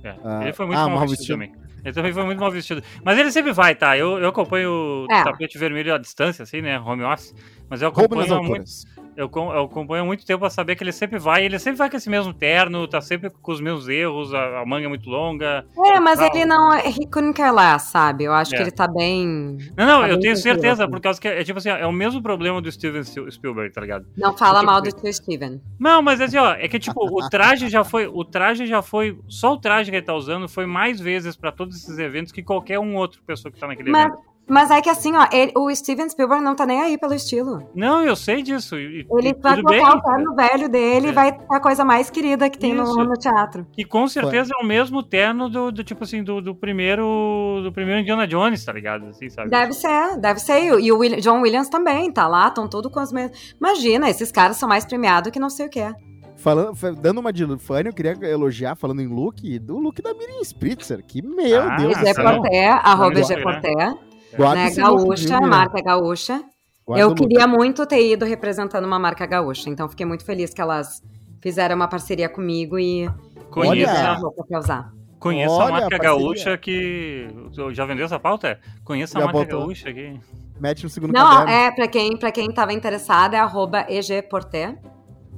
[0.05, 1.53] É, Ah, ele foi muito ah, mal, mal vestido, também.
[1.85, 2.83] Ele também foi muito mal vestido.
[3.05, 3.97] Mas ele sempre vai, tá?
[3.97, 4.71] Eu, eu acompanho
[5.09, 5.23] o É.
[5.25, 6.79] tapete vermelho à distância, assim, né?
[6.79, 7.35] Home office.
[7.69, 8.85] Mas eu Roubo nas acompanho há muito, alturas.
[9.19, 11.45] Eu, eu acompanho há muito tempo a saber que ele sempre vai.
[11.45, 14.67] Ele sempre vai com esse mesmo terno, tá sempre com os mesmos erros, a, a
[14.67, 15.67] manga é muito longa.
[15.87, 16.27] É, mas Não.
[16.27, 16.75] ele não.
[16.79, 18.25] He couldn't care less, sabe?
[18.25, 18.57] Eu acho É.
[18.57, 19.59] que ele tá bem.
[19.77, 20.91] Não, não, Tá eu tenho certeza, assim.
[20.93, 23.73] por causa que é, é tipo assim, é o mesmo problema do Steven Spiel- Spielberg,
[23.75, 24.07] tá ligado?
[24.17, 25.61] Não fala Tipo, mal do tio Steven.
[25.79, 29.19] Não, mas assim, ó, é que tipo, o traje já foi, o traje já foi,
[29.29, 32.43] só o traje que ele tá usando foi mais vezes pra todos esses eventos que
[32.43, 34.23] qualquer um outro pessoa que tá naquele Mas, evento.
[34.49, 37.69] Mas é que assim, ó, ele- o Steven Spielberg não tá nem aí pelo estilo.
[37.75, 38.77] Não, eu sei disso.
[38.77, 39.63] E, Ele e vai bem.
[39.65, 41.11] colocar o terno velho dele É.
[41.11, 43.67] e vai ter a coisa mais querida que tem no, no teatro.
[43.77, 47.61] E com certeza é o mesmo terno do, do tipo assim, do, do primeiro.
[47.63, 49.07] Do primeiro Indiana Jones, tá ligado?
[49.09, 49.51] Assim, sabe?
[49.51, 50.63] Deve ser, deve ser.
[50.65, 53.55] E o- E o Will- John Williams também tá lá, estão tudo com os mesmos.
[53.61, 55.93] Imagina, esses caras são mais premiados que não sei o quê.
[56.37, 60.15] Falando, fa- dando uma de Fanny, eu queria elogiar, falando em look, do look da
[60.15, 62.15] Miriam Spritzer, que, meu Ah, Deus do céu.
[62.25, 62.37] bom.
[62.43, 63.95] Porté, arroba lá, Porté,
[64.37, 64.71] Guarda né?
[64.75, 65.49] Gaúcha, Miriam?
[65.49, 66.43] marca gaúcha.
[66.87, 70.61] Guarda Eu queria muito ter ido representando uma marca gaúcha, então fiquei muito feliz que
[70.61, 71.03] elas
[71.41, 73.09] fizeram uma parceria comigo e
[73.51, 74.11] Conheça, Olha!
[74.11, 74.93] a roupa pra usar.
[75.19, 76.11] conheça Olha a a marca parceria.
[76.19, 77.29] gaúcha que.
[77.73, 78.59] Já vendeu essa pauta?
[78.85, 79.61] Conheça a Já marca botou.
[79.61, 80.21] gaúcha aqui.
[80.61, 81.51] Mete no segundo Não, caderno.
[81.53, 84.77] é, pra quem, pra quem tava interessado, é arroba EG Porté.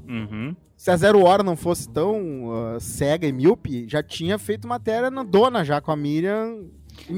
[0.09, 0.57] Uhum.
[0.77, 5.11] Se a Zero Hora não fosse tão uh, cega e míope, já tinha feito matéria
[5.11, 6.57] na dona já com a Miriam.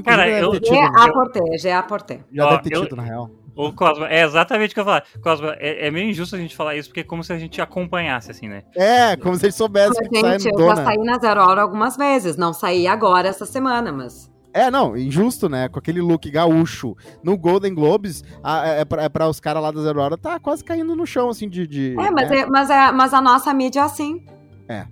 [0.05, 0.91] Cara, eu- ter tido, É né?
[0.95, 2.21] a porter, já é a porter.
[2.33, 3.31] Já Ó, deve ter eu- tido, na real.
[3.55, 5.05] Ô, Cosma, é exatamente o que eu ia falar.
[5.23, 7.61] Cosma, é, é meio injusto a gente falar isso, porque é como se a gente
[7.61, 8.63] acompanhasse, assim, né?
[8.75, 11.61] É, como se eles soubessem Mas, que sai gente, eu já saí na Zero Hora
[11.61, 12.37] algumas vezes.
[12.39, 14.33] Não saí agora essa semana, mas.
[14.55, 15.69] É, não, injusto, né?
[15.69, 16.95] Com aquele look gaúcho.
[17.23, 20.39] No Golden Globes, a- é, pra, é pra os caras lá da Zero Hora, tá
[20.41, 21.67] quase caindo no chão, assim, de.
[21.67, 22.39] de É, mas, né?
[22.41, 24.25] é, mas, é, mas a nossa mídia é assim.
[24.67, 24.87] É.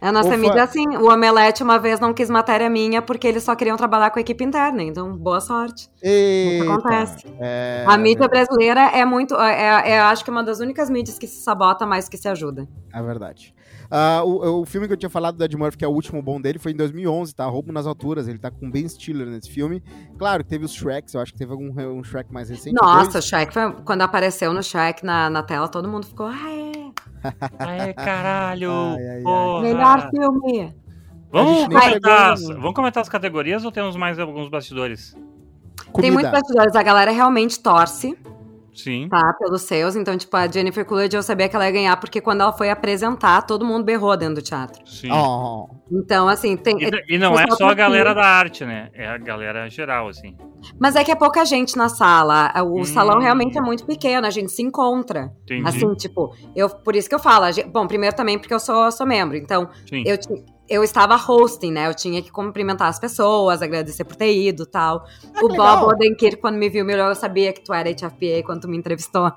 [0.00, 0.36] A nossa Ufa.
[0.36, 0.96] mídia é assim.
[0.96, 4.22] O Omelete uma vez não quis matéria minha porque eles só queriam trabalhar com a
[4.22, 4.82] equipe interna.
[4.82, 5.90] Então, boa sorte.
[6.02, 7.26] Eita, acontece.
[7.40, 9.34] é, a mídia brasileira é muito.
[9.34, 12.68] É, é, acho que uma das únicas mídias que se sabota mais que se ajuda.
[12.92, 13.54] É verdade.
[13.90, 16.20] Ah, o, o filme que eu tinha falado do Ed Murphy, que é o último
[16.20, 17.46] bom dele, foi em 2011, tá?
[17.46, 18.28] Roubo nas Alturas.
[18.28, 19.82] Ele tá com Ben Stiller nesse filme.
[20.18, 22.74] Claro que teve os Shreks, eu acho que teve algum um Shrek mais recente.
[22.74, 23.22] Nossa, o.
[23.22, 23.72] Shrek foi.
[23.84, 26.28] Quando apareceu no Shrek na, na tela, todo mundo ficou.
[26.28, 26.75] É.
[27.58, 28.70] Aê, caralho!
[28.96, 29.62] Ai, ai, ai.
[29.62, 30.74] Melhor filme.
[31.30, 35.12] Vamos comentar, vamos comentar as categorias ou temos mais alguns bastidores?
[35.12, 36.12] Tem Comida.
[36.12, 36.74] muitos bastidores.
[36.74, 38.16] A galera realmente torce.
[38.76, 39.08] Sim.
[39.08, 39.32] tá?
[39.38, 39.96] Pelos seus.
[39.96, 42.70] Então, tipo, a Jennifer Coolidge eu sabia que ela ia ganhar, porque quando ela foi
[42.70, 44.80] apresentar, todo mundo berrou dentro do teatro.
[44.86, 45.10] Sim.
[45.10, 46.76] Oh, Então, assim, tem.
[46.82, 48.90] E, e não é só a galera da arte, né?
[48.92, 50.36] É a galera geral, assim.
[50.78, 52.52] Mas é que é pouca gente na sala.
[52.64, 52.84] O Hum.
[52.84, 55.32] salão realmente é muito pequeno, a gente se encontra.
[55.44, 55.66] Entendi.
[55.68, 57.50] Assim, tipo, eu, por isso que eu falo.
[57.52, 59.36] gente- bom, primeiro também porque eu sou, sou membro.
[59.36, 60.02] Então, Sim.
[60.06, 60.16] eu,
[60.68, 61.86] eu estava hosting, né?
[61.88, 65.06] Eu tinha que cumprimentar as pessoas, agradecer por ter ido e tal.
[65.34, 65.88] Ah, o Bob legal.
[65.88, 69.30] Odenkirk, quando me viu melhor, eu sabia que tu era HFPA quando tu me entrevistou.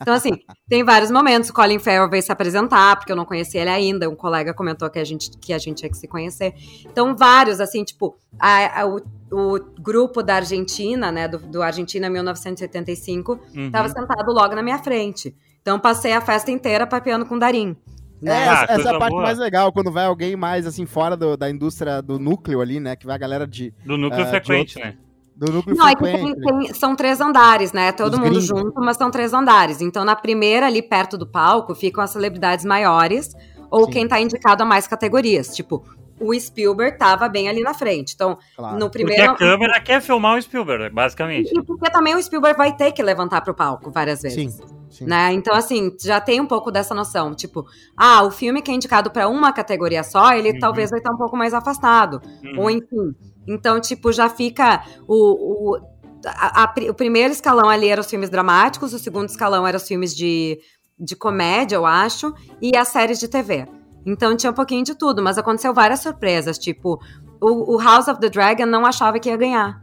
[0.00, 0.30] Então, assim,
[0.68, 1.50] tem vários momentos.
[1.50, 4.08] O Colin Farrell veio se apresentar, porque eu não conhecia ele ainda.
[4.08, 6.54] Um colega comentou que a gente, que a gente tinha que se conhecer.
[6.84, 9.00] Então, vários, assim, tipo, a- a- o,
[9.32, 11.26] o grupo da Argentina, né?
[11.26, 13.70] Do, do Argentina 1975, Uhum.
[13.70, 15.34] tava sentado logo na minha frente.
[15.62, 17.76] Então, passei a festa inteira papeando com Darim.
[18.22, 18.42] É, Né?
[18.42, 19.22] essa, Ah, essa é coisa a parte boa.
[19.22, 22.96] mais legal, quando vai alguém mais assim fora do- da indústria do núcleo ali, né?
[22.96, 24.96] Que vai a galera de, Do núcleo de frequente, outros- né?
[25.36, 26.40] do núcleo Não, é que frequente.
[26.40, 27.92] tem- tem- são três andares, né?
[27.92, 28.46] Todo Os mundo gringos.
[28.46, 29.82] junto, mas são três andares.
[29.82, 33.34] Então, na primeira, ali perto do palco, ficam as celebridades maiores
[33.70, 33.90] ou Sim.
[33.90, 35.54] quem tá indicado a mais categorias.
[35.54, 35.84] Tipo,
[36.18, 38.14] o Spielberg tava bem ali na frente.
[38.14, 38.74] Então, claro.
[38.78, 39.32] no Porque primeiro.
[39.32, 41.50] a câmera quer filmar o Spielberg, basicamente.
[41.54, 44.54] E porque também o Spielberg vai ter que levantar pro palco várias vezes.
[44.54, 44.64] Sim,
[44.98, 45.04] sim.
[45.04, 45.32] Né?
[45.32, 47.34] Então, assim, já tem um pouco dessa noção.
[47.34, 50.58] Tipo, ah, o filme que é indicado pra uma categoria só, ele Uhum.
[50.58, 52.20] talvez vai estar um pouco mais afastado.
[52.44, 52.60] Uhum.
[52.62, 53.14] Ou enfim.
[53.46, 55.74] Então, tipo, já fica o.
[55.74, 59.76] o a- a o primeiro escalão ali era os filmes dramáticos, o segundo escalão era
[59.76, 60.58] os filmes de,
[60.98, 63.66] de comédia, eu acho, e as séries de TV.
[64.04, 66.58] Então tinha um pouquinho de tudo, mas aconteceu várias surpresas.
[66.58, 66.98] Tipo,
[67.40, 69.80] o, o House of the Dragon não achava que ia ganhar.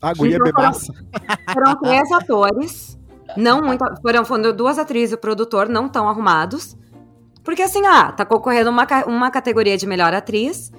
[0.00, 0.92] A guria Então, bebaça.
[1.52, 2.98] Foram três atores,
[3.36, 3.84] não muito.
[4.00, 6.76] Foram, foram duas atrizes e o produtor não tão arrumados.
[7.42, 10.72] Porque assim, ah, tá concorrendo uma, uma categoria de melhor atriz.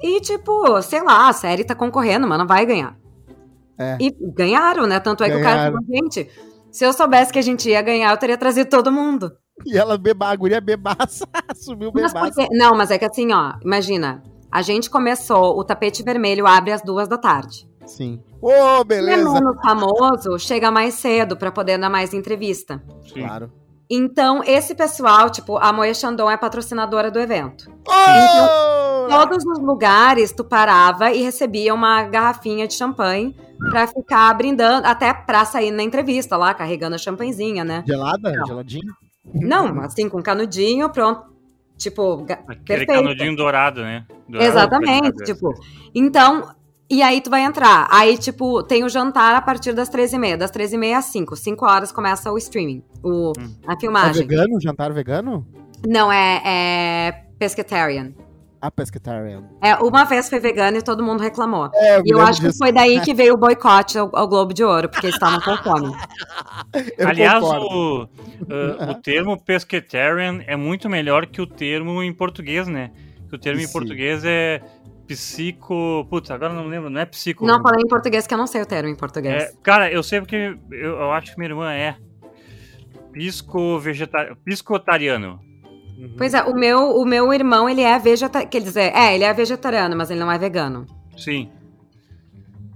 [0.00, 2.96] E, tipo, sei lá, a série tá concorrendo, mas não vai ganhar.
[3.78, 3.96] É.
[4.00, 4.98] E ganharam, né?
[4.98, 6.28] Tanto é que o cara falou, gente,
[6.70, 9.32] se eu soubesse que a gente ia ganhar, eu teria trazido todo mundo.
[9.64, 11.26] E ela beba, a guria bebaça.
[11.54, 12.32] Subiu Mas bebaça.
[12.32, 12.48] por quê?
[12.52, 14.22] Não, mas é que assim, ó, imagina.
[14.50, 17.67] A gente começou, o tapete vermelho abre às duas da tarde.
[17.88, 18.22] Sim.
[18.40, 19.32] Ô, é beleza.
[19.32, 22.82] menos famoso chega mais cedo pra poder dar mais entrevista.
[23.12, 23.22] Sim.
[23.26, 23.52] Claro.
[23.90, 27.70] Então, esse pessoal, tipo, a Moia Chandon é patrocinadora do evento.
[27.88, 29.08] Ô!
[29.08, 33.34] Todos os lugares tu parava e recebia uma garrafinha de champanhe
[33.70, 37.82] pra ficar brindando, até pra sair na entrevista lá, carregando a champanhezinha, né?
[37.86, 38.30] Gelada?
[38.46, 38.92] Geladinha?
[39.34, 41.22] Não, assim, com canudinho, pronto.
[41.78, 42.92] Tipo, Aquele perfeito.
[42.92, 44.04] canudinho dourado, né?
[44.28, 45.54] Dourado, Exatamente, tipo.
[45.94, 46.50] Então,
[46.90, 47.86] e aí tu vai entrar.
[47.90, 50.36] Aí, tipo, tem o jantar a partir das 13h30.
[50.36, 51.36] Das 13h30 às 5.
[51.36, 53.54] 5 horas começa o streaming, o, Hum.
[53.66, 54.26] a É filmagem.
[54.26, 54.60] vegano?
[54.60, 55.46] Jantar vegano?
[55.86, 58.12] Não, é, é pescatarian.
[58.60, 59.44] A pescatarian.
[59.62, 61.70] É, uma vez foi vegano e todo mundo reclamou.
[61.72, 62.58] É, eu E eu acho que disso.
[62.58, 65.56] foi daí que veio o boicote ao, ao Globo de Ouro, porque eles estavam com
[65.62, 65.94] fome.
[66.98, 72.66] Eu Aliás, o, uh, o termo pescatarian é muito melhor que o termo em português,
[72.66, 72.90] né?
[73.28, 74.60] Que o termo em português é
[75.08, 76.06] psico.
[76.08, 77.44] Putz, agora eu não lembro, não é psico.
[77.46, 79.42] Não falei em português, que eu não sei o termo em português.
[79.44, 81.96] É, cara, eu sei porque eu, eu acho que minha irmã é
[83.12, 85.40] pisco vegetariano, piscotariano.
[85.98, 86.14] Uhum.
[86.16, 88.50] Pois é, o meu, o meu irmão, ele é vegetariano.
[88.50, 90.86] Quer dizer, é, ele é vegetariano, mas ele não é vegano.
[91.16, 91.50] Sim.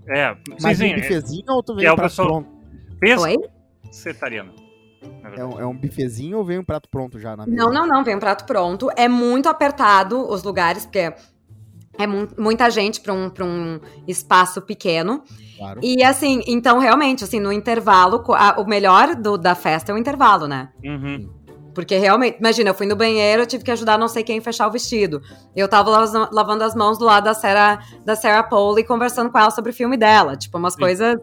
[0.09, 3.23] É, Mas sim, um sim, é bifezinho ou tu vem é um prato pessoal- pronto?
[3.23, 3.37] Oi?
[3.85, 4.53] pescetariano.
[5.23, 7.57] na É um, é um bifezinho ou vem um prato pronto já na mesa?
[7.57, 8.90] Não, não, não, vem um prato pronto.
[8.97, 11.12] É muito apertado os lugares, porque
[11.98, 15.22] é mu- muita gente para um, pra um espaço pequeno.
[15.59, 15.81] Claro.
[15.83, 19.98] E assim, então realmente, assim, no intervalo, a- o melhor do- da festa é o
[19.98, 20.70] intervalo, né?
[20.85, 21.31] Uhum.
[21.74, 24.42] Porque realmente, imagina, eu fui no banheiro, eu tive que ajudar não sei quem a
[24.42, 25.22] fechar o vestido.
[25.57, 29.38] Eu tava la- lavando as mãos do lado da Sarah, da Sarah Pauli conversando com
[29.38, 30.37] ela sobre o filme dela.
[30.37, 30.81] Tipo, umas Sim.
[30.81, 31.18] coisas.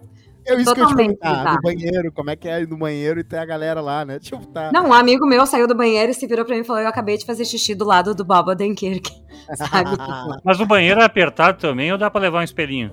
[0.50, 2.78] Eu isso que eu te Totalmente perguntar, no banheiro, como é que é ir no
[2.78, 4.20] banheiro e ter a galera lá, né?
[4.20, 4.72] Tipo, tá.
[4.74, 6.88] Não, um amigo meu saiu do banheiro e se virou pra mim e falou: Eu
[6.88, 9.10] acabei de fazer xixi do lado do Bob Odenkirk.
[9.56, 9.92] Sabe?
[10.44, 12.92] Mas o banheiro é apertado também ou dá pra levar um espelhinho?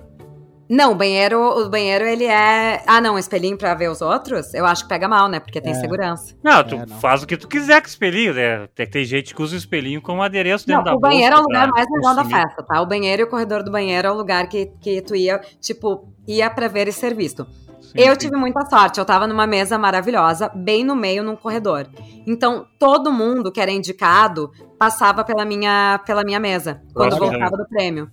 [0.69, 2.83] Não, o banheiro, o banheiro ele é.
[2.85, 4.53] Ah, não, um espelhinho pra ver os outros?
[4.53, 5.39] Eu acho que pega mal, né?
[5.39, 5.75] Porque tem É.
[5.75, 6.35] segurança.
[6.43, 6.99] Não, tu É, não.
[6.99, 8.67] faz o que tu quiser com o espelhinho, né?
[8.75, 11.39] Tem, tem gente que usa o espelhinho como adereço dentro Não, da o banheiro é
[11.39, 12.81] o bolsa lugar mais legal da festa, tá?
[12.81, 16.09] O banheiro e o corredor do banheiro é o lugar que, que tu ia, tipo,
[16.27, 17.45] ia pra ver e ser visto.
[17.81, 18.17] Sim, eu sim.
[18.19, 21.87] tive muita sorte, eu tava numa mesa maravilhosa, bem no meio, num corredor.
[22.27, 27.29] Então, todo mundo que era indicado passava pela minha, pela minha mesa, quando Próximo.
[27.31, 28.09] voltava do prêmio.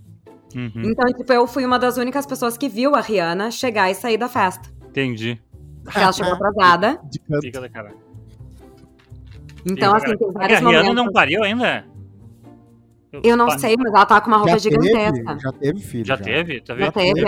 [0.55, 3.95] Uhum, Então, tipo, eu fui uma das únicas pessoas que viu a Rihanna chegar e
[3.95, 4.69] sair da festa.
[4.89, 5.41] Entendi.
[5.83, 7.01] Porque ela chegou atrasada.
[7.11, 7.43] De canto.
[7.43, 7.95] Fica da cara.
[9.67, 10.95] Então, assim, tem Porque a vários Rihanna momentos.
[10.95, 11.85] não pariu ainda?
[13.23, 15.25] Eu não sei, mas ela tava com uma roupa Já gigantesca.
[15.25, 16.05] teve, já teve filho.
[16.05, 16.61] Já teve?
[16.61, 16.93] Tá Já vendo?
[16.93, 17.21] teve,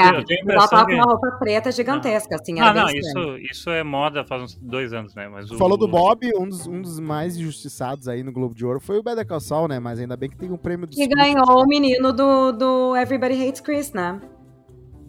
[0.51, 0.55] é.
[0.55, 0.95] ela tava com que...
[0.95, 3.39] uma roupa preta gigantesca, assim, era Ah, não, bem estranho.
[3.39, 5.29] isso, isso é moda faz uns dois anos, né?
[5.29, 5.59] Mas o...
[5.59, 8.99] Falou do Bob, um dos, um dos mais injustiçados aí no Globo de Ouro foi
[8.99, 9.79] o Better Call Saul, né?
[9.79, 13.47] Mas ainda bem que tem um prêmio do E ganhou o menino do, do Everybody
[13.47, 14.21] Hates Chris, né?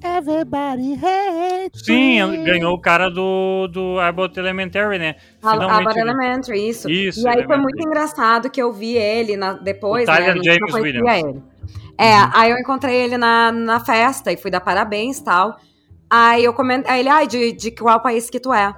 [0.03, 5.15] Everybody hates Sim, ganhou o cara do, do Abbott Elementary, né?
[5.41, 6.89] Abbott Finalmente, Elementary, isso.
[6.89, 10.41] Isso, e aí foi muito engraçado que eu vi ele na- depois, O Tyler né?
[10.43, 11.23] James Williams.
[11.23, 11.41] ele.
[11.97, 15.57] É, aí eu encontrei ele na, na festa e fui dar parabéns e tal.
[16.09, 18.73] Aí eu comentei, aí ele, ai, de, de qual país que tu é?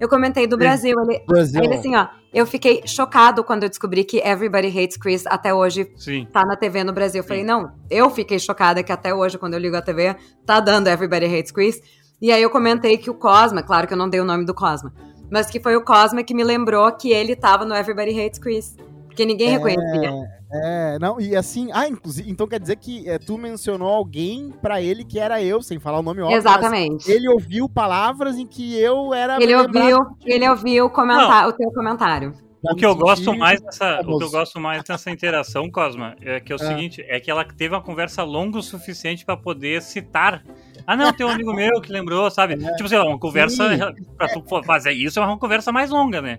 [0.00, 0.56] Eu comentei do.
[0.56, 0.96] Brasil.
[1.08, 1.60] Ele, Brasil.
[1.60, 5.52] aí ele assim, ó, eu fiquei chocado quando eu descobri que Everybody Hates Chris até
[5.52, 6.26] hoje Sim.
[6.32, 7.20] tá na TV no Brasil.
[7.20, 10.16] Eu falei, não, eu fiquei chocada que até hoje, quando eu ligo a TV,
[10.46, 11.80] tá dando Everybody Hates Chris.
[12.20, 14.54] E aí eu comentei que o Cosma, claro que eu não dei o nome do
[14.54, 14.94] Cosma,
[15.30, 18.76] mas que foi o Cosma que me lembrou que ele tava no Everybody Hates Chris.
[19.12, 20.26] Porque ninguém reconhecia.
[20.54, 24.80] É, não, e assim, ah, inclusive, então quer dizer que é, tu mencionou alguém pra
[24.80, 26.36] ele que era eu, sem falar o nome óbvio.
[26.36, 27.10] Exatamente.
[27.10, 29.40] Ele ouviu palavras em que eu era.
[29.40, 32.34] Ele ouviu, ele ouviu o, comentar, o teu comentário.
[32.64, 36.38] O que eu gosto mais dessa, o que eu gosto mais dessa interação, Cosma, é
[36.38, 36.66] que é o Ah.
[36.66, 40.44] seguinte, é que ela teve uma conversa longa o suficiente pra poder citar.
[40.86, 42.56] Ah, não, tem um amigo meu que lembrou, sabe?
[42.56, 46.38] Tipo assim, uma conversa pra tu fazer isso é uma conversa mais longa, né?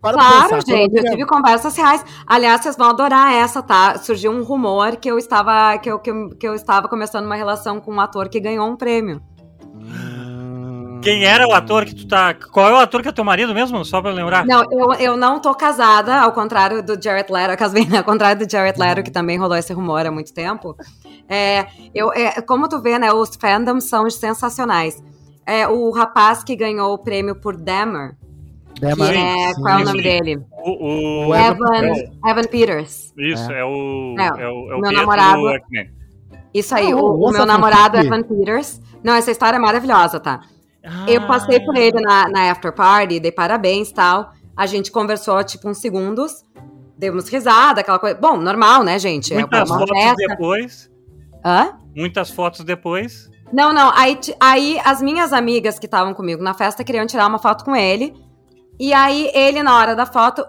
[0.00, 2.04] Para Claro, pensar, gente, eu tive conversas reais.
[2.26, 3.98] Aliás, vocês vão adorar essa, tá?
[3.98, 7.34] Surgiu um rumor que eu estava que eu, que eu, que eu estava começando uma
[7.34, 9.20] relação com um ator que ganhou um prêmio.
[11.02, 12.32] Quem era o ator que tu tá.
[12.34, 13.84] Qual é o ator que é teu marido mesmo?
[13.84, 14.44] Só pra eu lembrar.
[14.46, 18.50] Não, eu, eu não tô casada, ao contrário do Jared Leto, casei, ao contrário do
[18.50, 20.76] Jared Leto, que também rolou esse rumor há muito tempo.
[21.28, 25.02] É, eu, é, como tu vê, né, os fandoms são sensacionais.
[25.44, 28.14] É, o rapaz que ganhou o prêmio por Dammer,
[28.74, 29.60] que Dema- é, sim.
[29.60, 30.02] qual é o nome sim.
[30.04, 30.40] dele?
[30.64, 31.94] O, o- Evan Evan,
[32.30, 33.12] Evan Peters.
[33.18, 34.14] Isso, é, o.
[34.18, 35.42] É, É, o, é o meu Pietro namorado-.
[36.54, 38.14] Isso aí, Ah, o, o meu namorado Francisco.
[38.14, 38.80] Evan Peters.
[39.02, 40.40] Não, essa história é maravilhosa, tá?
[41.06, 41.26] Eu Ah.
[41.26, 44.32] passei por ele na, na after party, dei parabéns e tal.
[44.56, 46.44] A gente conversou, tipo, uns segundos.
[46.98, 48.16] Demos risada, aquela coisa.
[48.20, 49.32] Bom, normal, né, gente?
[49.34, 50.26] Muitas uma fotos festa.
[50.28, 50.90] depois.
[51.44, 51.78] Hã?
[51.96, 53.30] Muitas fotos depois.
[53.52, 53.90] Não, não.
[53.94, 57.74] Aí, aí as minhas amigas que estavam comigo na festa queriam tirar uma foto com
[57.76, 58.14] ele.
[58.78, 60.44] E aí ele, na hora da foto,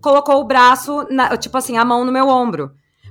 [0.00, 2.70] colocou o braço, na- tipo assim, a mão no meu ombro.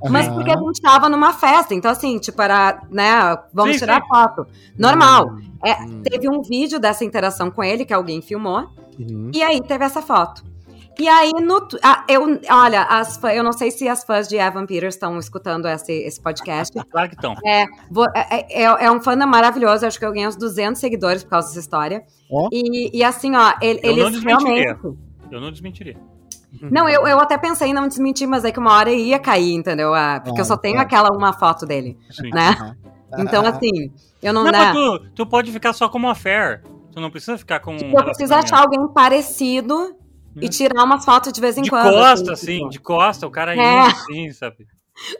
[0.09, 4.01] Mas porque a gente tava numa festa, então assim, tipo, era, né, vamos Sim, tirar
[4.01, 4.07] sim.
[4.07, 4.47] foto.
[4.77, 5.37] Normal.
[5.63, 6.01] É, Hum.
[6.03, 9.31] Teve um vídeo dessa interação com ele, que alguém filmou, Uhum.
[9.33, 10.43] e aí teve essa foto.
[10.97, 14.37] E aí, no, ah, eu, olha, as, fã- eu não sei se as fãs de
[14.37, 16.71] Evan Peters estão escutando esse, esse podcast.
[16.89, 17.35] Claro que estão.
[17.91, 21.31] Vou- é, é- é um fã maravilhoso, acho que eu ganhei uns 200 seguidores por
[21.31, 22.03] causa dessa história.
[22.51, 24.63] E, e assim, ó, ele- Eu não eles desmentiria.
[24.73, 24.99] realmente...
[25.31, 25.97] Eu não desmentiria.
[26.61, 29.53] Não, eu, eu até pensei em não desmentir, mas é que uma hora ia cair,
[29.53, 29.93] entendeu?
[29.93, 30.87] Ah, porque eu só tenho claro.
[30.87, 32.29] aquela uma foto dele, Sim.
[32.29, 32.75] né?
[33.17, 33.91] Então, assim,
[34.21, 34.43] eu não...
[34.43, 34.57] Não, né?
[34.59, 36.63] mas tu, tu pode ficar só como affair.
[36.91, 37.73] Tu não precisa ficar com.
[37.73, 39.95] um Tipo, eu preciso achar alguém parecido
[40.37, 40.49] e Hum.
[40.49, 41.91] tirar umas fotos de vez em De quando.
[41.91, 42.69] costa, assim, assim, tipo.
[42.69, 43.57] de costa, o cara É.
[43.57, 44.65] indo assim, sabe?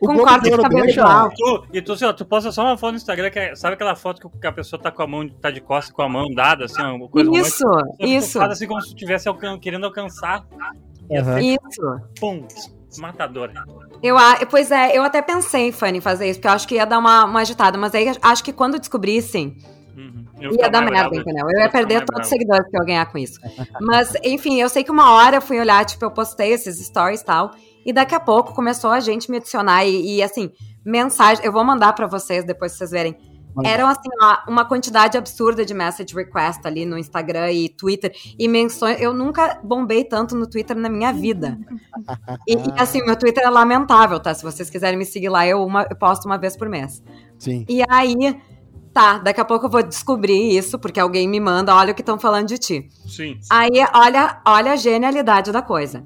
[0.02, 1.30] O Com corte de de cabelo deixa- igual.
[1.36, 3.74] Tu, e tu, assim, ó, tu posta só uma foto no Instagram, que é, sabe
[3.74, 6.28] aquela foto que a pessoa tá com a mão, tá de costa com a mão
[6.34, 7.66] dada, assim, uma coisa Isso,
[8.00, 10.46] isso, Faz assim como se tu estivesse alcan- querendo alcançar.
[11.12, 12.02] Assim, isso.
[12.20, 12.48] pum,
[13.00, 13.52] matador.
[14.02, 14.16] Eu,
[14.50, 17.00] pois é, eu até pensei, Fanny, em fazer isso, porque eu acho que ia dar
[17.00, 19.58] uma, uma agitada, mas aí acho que quando descobrissem,
[19.98, 20.26] Uhum.
[20.60, 21.16] Ia dar merda, bravo.
[21.16, 21.48] entendeu?
[21.50, 23.40] Eu ia perder todos os seguidores que eu ia ganhar com isso.
[23.80, 27.22] Mas, enfim, eu sei que uma hora eu fui olhar, tipo, eu postei esses stories
[27.22, 27.52] e tal,
[27.86, 30.52] e daqui a pouco começou a gente me adicionar e, e, assim,
[30.86, 33.16] mensagem, eu vou mandar pra vocês depois vocês verem,
[33.64, 38.48] eram assim, ó, uma quantidade absurda de message request ali no Instagram e Twitter e
[38.48, 39.00] menções.
[39.00, 41.58] Eu nunca bombei tanto no Twitter na minha vida.
[42.48, 44.34] E, e, assim, meu Twitter é lamentável, tá?
[44.34, 47.04] Se vocês quiserem me seguir lá, eu, uma, eu posto uma vez por mês.
[47.38, 47.66] Sim.
[47.70, 48.16] E aí,
[48.94, 52.02] tá, daqui a pouco eu vou descobrir isso, porque alguém me manda, olha o que
[52.02, 52.90] estão falando de ti.
[53.08, 53.40] Sim.
[53.50, 56.06] Aí, olha, olha a genialidade da coisa.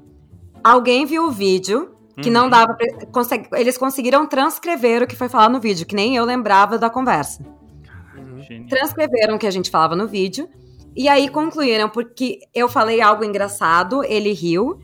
[0.62, 2.34] Alguém viu o vídeo que Uhum.
[2.34, 6.16] não dava pra, consegui- eles conseguiram transcrever o que foi falado no vídeo, que nem
[6.16, 7.44] eu lembrava da conversa.
[8.40, 8.68] Genial.
[8.68, 10.48] Transcreveram o que a gente falava no vídeo
[10.96, 14.80] e aí concluíram porque eu falei algo engraçado, ele riu.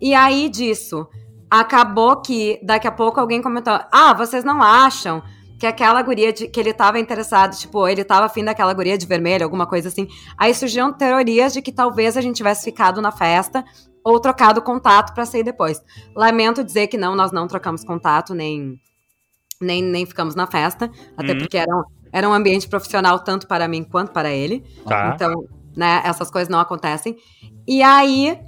[0.00, 1.06] E aí disso,
[1.50, 5.22] acabou que daqui a pouco alguém comentou: "Ah, vocês não acham
[5.58, 9.06] que aquela guria de, que ele tava interessado, tipo, ele tava afim daquela guria de
[9.06, 10.08] vermelho, alguma coisa assim.
[10.36, 13.64] Aí surgiram teorias de que talvez a gente tivesse ficado na festa
[14.04, 15.82] ou trocado contato pra sair depois.
[16.14, 18.80] Lamento dizer que não, nós não trocamos contato, nem,
[19.60, 21.38] nem, nem ficamos na festa, até Uhum.
[21.38, 24.64] porque era um, era um ambiente profissional tanto para mim quanto para ele.
[24.86, 25.12] Tá.
[25.14, 25.44] Então,
[25.76, 27.16] né, essas coisas não acontecem.
[27.66, 28.38] E aí,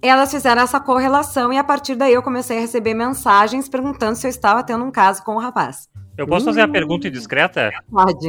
[0.00, 4.26] elas fizeram essa correlação e a partir daí eu comecei a receber mensagens perguntando se
[4.26, 5.88] eu estava tendo um caso com o rapaz.
[6.16, 7.70] Eu posso fazer a pergunta indiscreta?
[7.90, 8.28] Pode.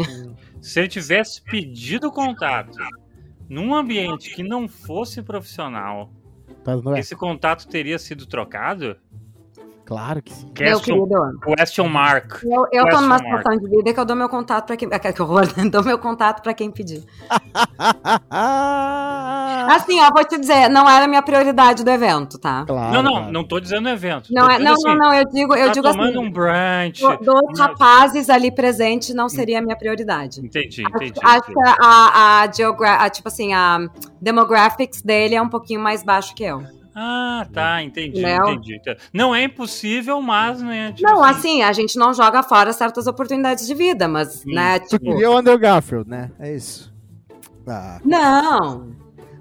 [0.61, 2.79] Se ele tivesse pedido contato
[3.47, 6.09] num ambiente que não fosse profissional?
[6.97, 8.97] Esse contato teria sido trocado?
[9.85, 10.45] Claro que sim.
[10.45, 12.43] Meu Question, querido, question mark.
[12.43, 13.37] eu, eu tô numa Question mark.
[13.37, 14.89] situação de vida que eu dou meu contato pra quem.
[14.91, 17.03] ah, Que horror, dou meu contato pra quem pedir.
[19.67, 22.63] Assim, ó, vou te dizer, não era a minha prioridade do evento, tá?
[22.65, 24.29] claro, Não, não, não tô dizendo evento.
[24.31, 26.27] Não, é, não, assim, não, não, eu digo, eu tá digo tomando assim.
[26.27, 27.01] um brunch.
[27.01, 27.17] do-
[27.51, 30.39] Dos rapazes ali presentes não seria a minha prioridade.
[30.39, 31.19] Entendi, entendi.
[31.23, 33.79] acho que a, a, a, tipo assim, a
[34.21, 36.63] demographics dele é um pouquinho mais baixo que eu.
[36.97, 38.53] Ah, tá, entendi, Não.
[38.53, 38.79] entendi.
[39.11, 40.93] Não é impossível, mas, né?
[40.93, 44.53] tipo não, assim, a gente não joga fora certas oportunidades de vida, mas, Sim.
[44.53, 45.11] né, Tu tipo...
[45.11, 46.31] queria o Andrew Garfield, né?
[46.39, 46.93] É isso.
[47.67, 47.99] Ah.
[48.05, 48.94] Não!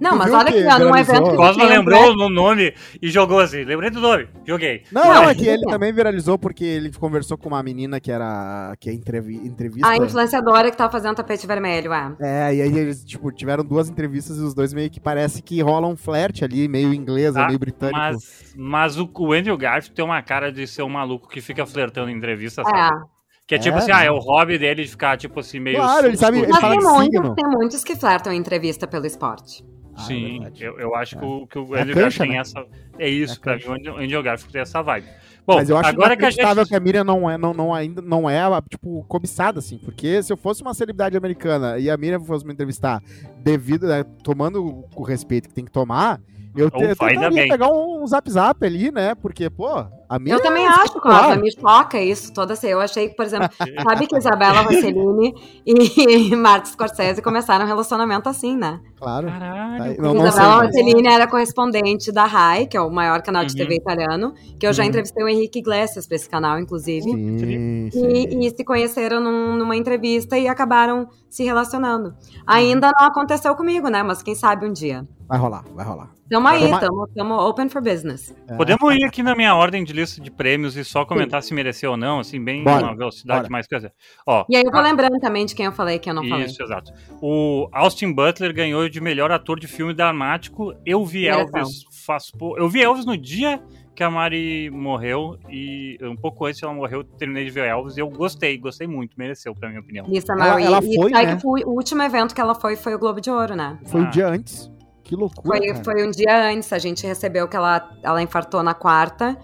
[0.05, 1.31] Não, mas olha que aqui, ó, num evento...
[1.31, 3.65] que Cosma lembrou no nome e jogou assim.
[3.65, 4.83] Lembrei do nome, joguei.
[4.93, 8.13] Não, Não, é é que ele também viralizou porque ele conversou com uma menina que
[8.13, 8.75] era.
[8.79, 9.89] que é entrevi entrevista.
[9.89, 12.15] A influenciadora que tava fazendo tapete vermelho, é.
[12.21, 15.61] É, e aí eles, tipo, tiveram duas entrevistas e os dois meio que parece que
[15.63, 17.99] rola um flerte ali, meio inglês, Ah, meio britânico.
[17.99, 21.65] Mas, mas o, o Andrew Garfield tem uma cara de ser um maluco que fica
[21.67, 22.79] flertando em entrevista, sabe?
[22.79, 23.15] É.
[23.47, 25.77] Que é tipo É, assim, ah, é o hobby dele de ficar, tipo assim, meio.
[25.77, 27.35] Claro, ele sabe- ele Mas fala tem de muitos, signo.
[27.35, 29.63] tem muitos que flertam em entrevista pelo esporte.
[29.97, 30.65] Ah, é Sim, verdade.
[30.65, 32.37] eu, eu acho que o, que o É a Andrew cancha, Garfield tem né?
[32.39, 32.67] essa.
[32.99, 35.07] É isso, É pra mim, o Andrew- o Andrew Garfield tem essa vibe.
[35.47, 36.67] Bom, Mas eu acho agora que a gente.
[36.67, 39.77] que a Miriam não é, não, não ainda não é, tipo, cobiçada, assim.
[39.79, 43.03] Porque se eu fosse uma celebridade americana e a Miriam fosse me entrevistar
[43.43, 46.19] devido, né, tomando o respeito que tem que tomar,
[46.57, 49.15] eu, te, eu tentaria pegar um zap zap ali, né?
[49.17, 49.85] Porque, pô,
[50.27, 51.19] Eu também é acho, espetacular.
[51.25, 52.69] Cláudia, me choca isso toda assim.
[52.69, 53.49] Eu achei que, por exemplo,
[53.83, 55.35] sabe que Isabela Rossellini
[55.67, 58.81] e Martin Scorsese começaram um relacionamento assim, né?
[58.97, 59.27] Claro.
[59.29, 60.01] Caralho.
[60.03, 63.59] Não, Isabela Rossellini era correspondente da RAI, que é o maior canal de Uhum.
[63.59, 64.89] TV italiano, que eu já Uhum.
[64.89, 67.03] entrevistei o Henrique Iglesias pra esse canal, inclusive.
[67.11, 68.07] Sim, sim.
[68.07, 72.15] E, e se conheceram num- numa entrevista e acabaram se relacionando.
[72.47, 74.03] Ainda não aconteceu comigo, né?
[74.03, 75.07] Mas quem sabe um dia.
[75.27, 76.11] Vai rolar, vai rolar.
[76.31, 78.35] Tamo aí, tamo, tamo open for business.
[78.49, 78.57] É.
[78.57, 81.93] Podemos ir aqui na minha ordem de lista de prêmios e só comentar se mereceu
[81.93, 83.51] ou não, assim, bem Bora, uma velocidade bora.
[83.51, 83.93] mais coisa.
[84.27, 86.15] Ó, E aí eu vou a- lembrando também de quem eu falei e quem eu
[86.17, 86.47] não falei.
[86.47, 86.93] Isso, exato.
[87.23, 90.75] O Austin Butler ganhou de melhor ator de filme dramático.
[90.85, 91.61] Eu vi Mereção.
[91.61, 93.63] Elvis faz Eu vi Elvis no dia
[93.95, 97.97] que a Mari morreu e um pouco antes ela morreu, eu terminei de ver Elvis
[97.97, 100.05] e eu gostei, gostei muito, mereceu, pra minha opinião.
[100.09, 101.37] Lisa Ela- ela e foi, né?
[101.37, 103.79] que foi- o último evento que ela foi foi o Globo de Ouro, né?
[103.87, 104.05] Foi Ah.
[104.05, 104.69] um dia antes.
[105.05, 105.47] Que loucura.
[105.59, 105.85] Foi, cara.
[105.85, 109.37] foi um dia antes, a gente recebeu que ela, ela infartou na quarta,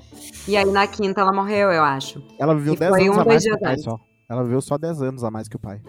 [0.49, 2.23] e aí na quinta ela morreu, eu acho.
[2.39, 3.85] Ela viveu E 10 foi anos um, a dois mais que o dias pai antes.
[3.85, 4.01] só.
[4.29, 5.81] Ela viveu só 10 anos a mais que o pai.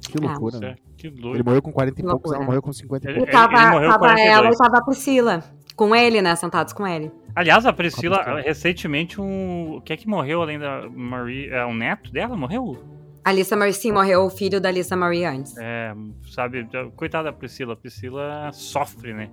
[0.00, 0.26] Que É.
[0.28, 0.66] loucura, né?
[0.68, 1.44] Certo, Que Ele doido.
[1.44, 3.32] morreu com 40 e poucos, ela morreu com 50 e Ele- E poucos.
[3.34, 4.36] tava, morreu tava 42.
[4.36, 5.44] ela e tava a Priscila,
[5.76, 7.10] com ele, né, sentados com ele.
[7.36, 8.40] Aliás, a Priscila, Priscila.
[8.42, 9.76] recentemente, um...
[9.76, 11.48] o que é que morreu além da Marie?
[11.50, 12.76] É, um neto dela morreu?
[13.24, 15.56] A Lisa Marie, sim, morreu o filho da Lisa Marie antes.
[15.58, 15.94] É,
[16.30, 19.30] sabe, coitada da Priscila, a Priscila sofre, né?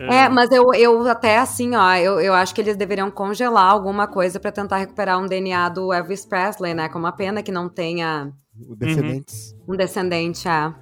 [0.00, 4.08] É, mas eu, eu até assim, ó, eu, eu acho que eles deveriam congelar alguma
[4.08, 6.88] coisa pra tentar recuperar um DNA do Elvis Presley, né?
[6.88, 8.32] Com uma pena que não tenha
[8.68, 9.54] O Descendentes.
[9.68, 10.48] um descendente.
[10.48, 10.74] É.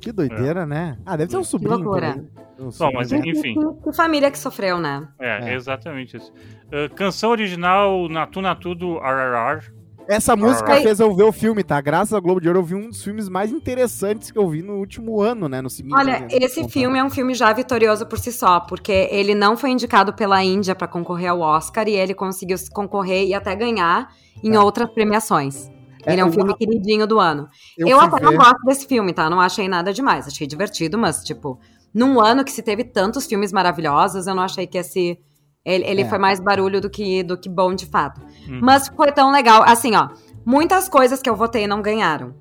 [0.00, 0.96] Que doideira, né?
[1.04, 1.78] Ah, deve ter um sobrinho.
[1.78, 2.12] loucura.
[2.12, 2.30] também.
[2.60, 2.98] Um Bom, sobrinho.
[2.98, 3.54] mas E- enfim.
[3.54, 5.08] Que, que família que sofreu, né?
[5.18, 5.54] É, É.
[5.56, 6.32] exatamente isso.
[6.66, 9.72] Uh, canção original Natu Natu do RRR.
[10.10, 10.82] Essa música Ai.
[10.82, 11.80] fez eu ver o filme, tá?
[11.80, 14.60] Graças ao Globo de Ouro, eu vi um dos filmes mais interessantes que eu vi
[14.60, 15.62] no último ano, né?
[15.62, 15.98] No cinema.
[16.00, 19.70] Olha, esse filme é um filme já vitorioso por si só, porque ele não foi
[19.70, 24.08] indicado pela Índia pra concorrer ao Oscar e ele conseguiu se concorrer e até ganhar
[24.42, 24.58] em É.
[24.60, 25.68] outras premiações.
[26.04, 27.46] É, Ele é um eu- filme queridinho do ano.
[27.78, 29.30] Eu, fui até não ver- gosto desse filme, tá?
[29.30, 30.26] Não achei nada demais.
[30.26, 31.60] Achei divertido, mas, tipo,
[31.94, 35.18] num ano que se teve tantos filmes maravilhosos, eu não achei que esse.
[35.64, 36.08] Ele, ele É.
[36.08, 38.20] foi mais barulho do que, do que bom de fato.
[38.48, 38.60] Uhum.
[38.62, 39.62] Mas foi tão legal.
[39.66, 40.08] Assim, ó,
[40.44, 42.34] muitas coisas que eu votei não ganharam.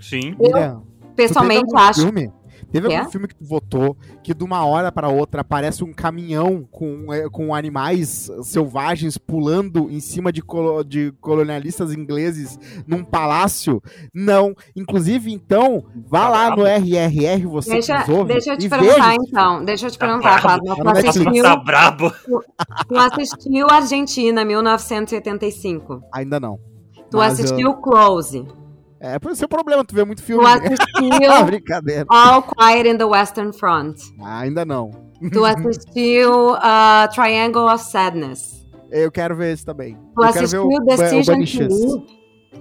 [0.00, 0.34] Sim.
[0.34, 0.82] Tu
[1.16, 2.02] Pessoalmente, acho.
[2.02, 2.32] Filme,
[2.70, 6.66] teve algum filme que tu votou que de uma hora pra outra aparece um caminhão
[6.70, 13.82] com, é, com animais selvagens pulando em cima de, colo- de colonialistas ingleses num palácio?
[14.14, 14.54] Não.
[14.76, 18.68] Inclusive, então, vá Tá lá no RRR, você Deixa, que nos ouve, deixa eu te
[18.68, 19.16] perguntar, veja.
[19.26, 19.64] então.
[19.64, 20.42] Deixa eu te Tá perguntar.
[20.42, 22.12] Tá Tu assistiu, Tá brabo.
[22.88, 26.02] tu assistiu Argentina, 1985.
[26.12, 26.58] Ainda não.
[27.10, 28.46] Tu Mas, assistiu Close.
[29.00, 30.44] É, por seu problema, tu vê muito Tu filme.
[30.44, 30.50] né?
[30.50, 32.04] assistiu Ah, brincadeira.
[32.08, 33.96] All Quiet in the Western Front.
[34.24, 34.90] Ainda não.
[35.32, 38.66] Tu assistiu uh, Triangle of Sadness.
[38.90, 39.94] Eu quero ver esse também.
[40.14, 42.06] Tu eu assistiu o, Decision to.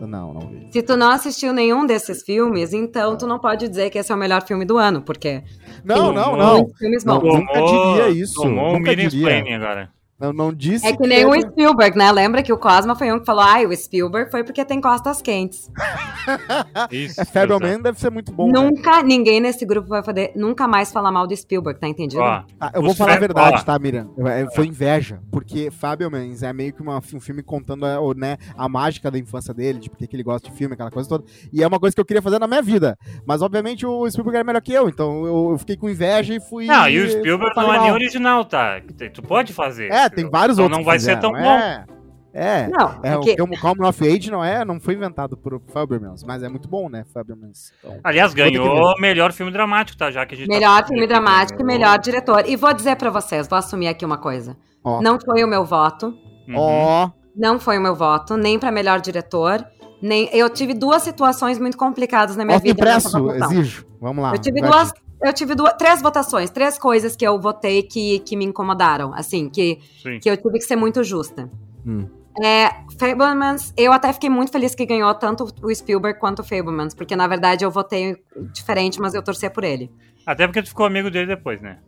[0.06, 0.68] Não, não vi.
[0.72, 4.16] Se tu não assistiu nenhum desses filmes, então tu não pode dizer que esse é
[4.16, 5.44] o melhor filme do ano, porque
[5.84, 6.54] Não, tem não, não.
[6.58, 7.40] muitos filmes Não, bons.
[7.40, 9.28] nunca diria isso, Tomou um nunca Miriam diria.
[9.38, 9.90] Explaining agora.
[10.20, 12.12] Eu não disse É que nem o ele- Spielberg, né?
[12.12, 15.22] Lembra que o Cosma foi um que falou, ai, o Spielberg foi porque tem costas
[15.22, 15.70] quentes.
[16.92, 17.20] Isso.
[17.22, 17.84] É exato.
[17.84, 18.48] deve ser muito bom.
[18.52, 18.60] né?
[18.60, 22.22] nunca, ninguém nesse grupo vai poder nunca mais falar mal do Spielberg, tá entendido?
[22.22, 23.64] Ó, Tá, eu vou falar a verdade, ó.
[23.64, 24.10] tá, Miriam?
[24.26, 28.38] É, Foi inveja, porque Fablemans é meio que uma- um filme contando a, o, né,
[28.58, 31.24] a mágica da infância dele, de porque que ele gosta de filme, aquela coisa toda.
[31.54, 32.98] E é uma coisa que eu queria fazer na minha vida.
[33.26, 36.40] Mas, obviamente, o Spielberg é melhor que eu, então eu, eu fiquei com inveja e
[36.40, 36.66] fui.
[36.66, 38.82] Não, e o Spielberg não é nem original, tá?
[39.14, 39.92] Tu pode fazer.
[39.92, 40.78] É, tem vários Só outros.
[40.80, 41.38] não vai ser tão bom.
[41.38, 41.86] É,
[42.34, 42.68] é.
[42.68, 46.44] Não, É, é o Coming of Age não é, não foi inventado por Fablemans, mas
[46.44, 47.72] é muito bom, né, Fablemans.
[47.80, 50.12] Então, Aliás, ganhou melhor filme dramático, tá?
[50.12, 52.44] Já que a gente tá melhor falando filme dramático e melhor diretor.
[52.48, 54.56] E vou dizer pra vocês, vou assumir aqui uma coisa.
[54.84, 55.02] Ó.
[55.02, 56.14] Não foi o meu voto,
[56.48, 56.56] Uhum.
[56.56, 59.66] ó, não foi o meu voto, nem pra melhor diretor,
[60.02, 60.30] nem...
[60.32, 63.86] Eu tive duas situações muito complicadas na minha voto vida impresso, exijo.
[64.00, 64.32] Vamos lá.
[64.34, 64.94] Eu tive duas.
[65.22, 69.50] Eu tive duas, três votações, três coisas que eu votei que, que me incomodaram, assim,
[69.50, 70.20] que, Sim.
[70.20, 71.50] que eu tive que ser muito justa.
[71.86, 72.08] Hum.
[72.44, 76.94] É, Fablemans, eu até fiquei muito feliz que ganhou tanto o Spielberg quanto o Fablemans,
[76.94, 78.16] porque na verdade eu votei
[78.54, 79.92] diferente, mas eu torcia por ele.
[80.26, 81.80] Até porque tu ficou amigo dele depois, né?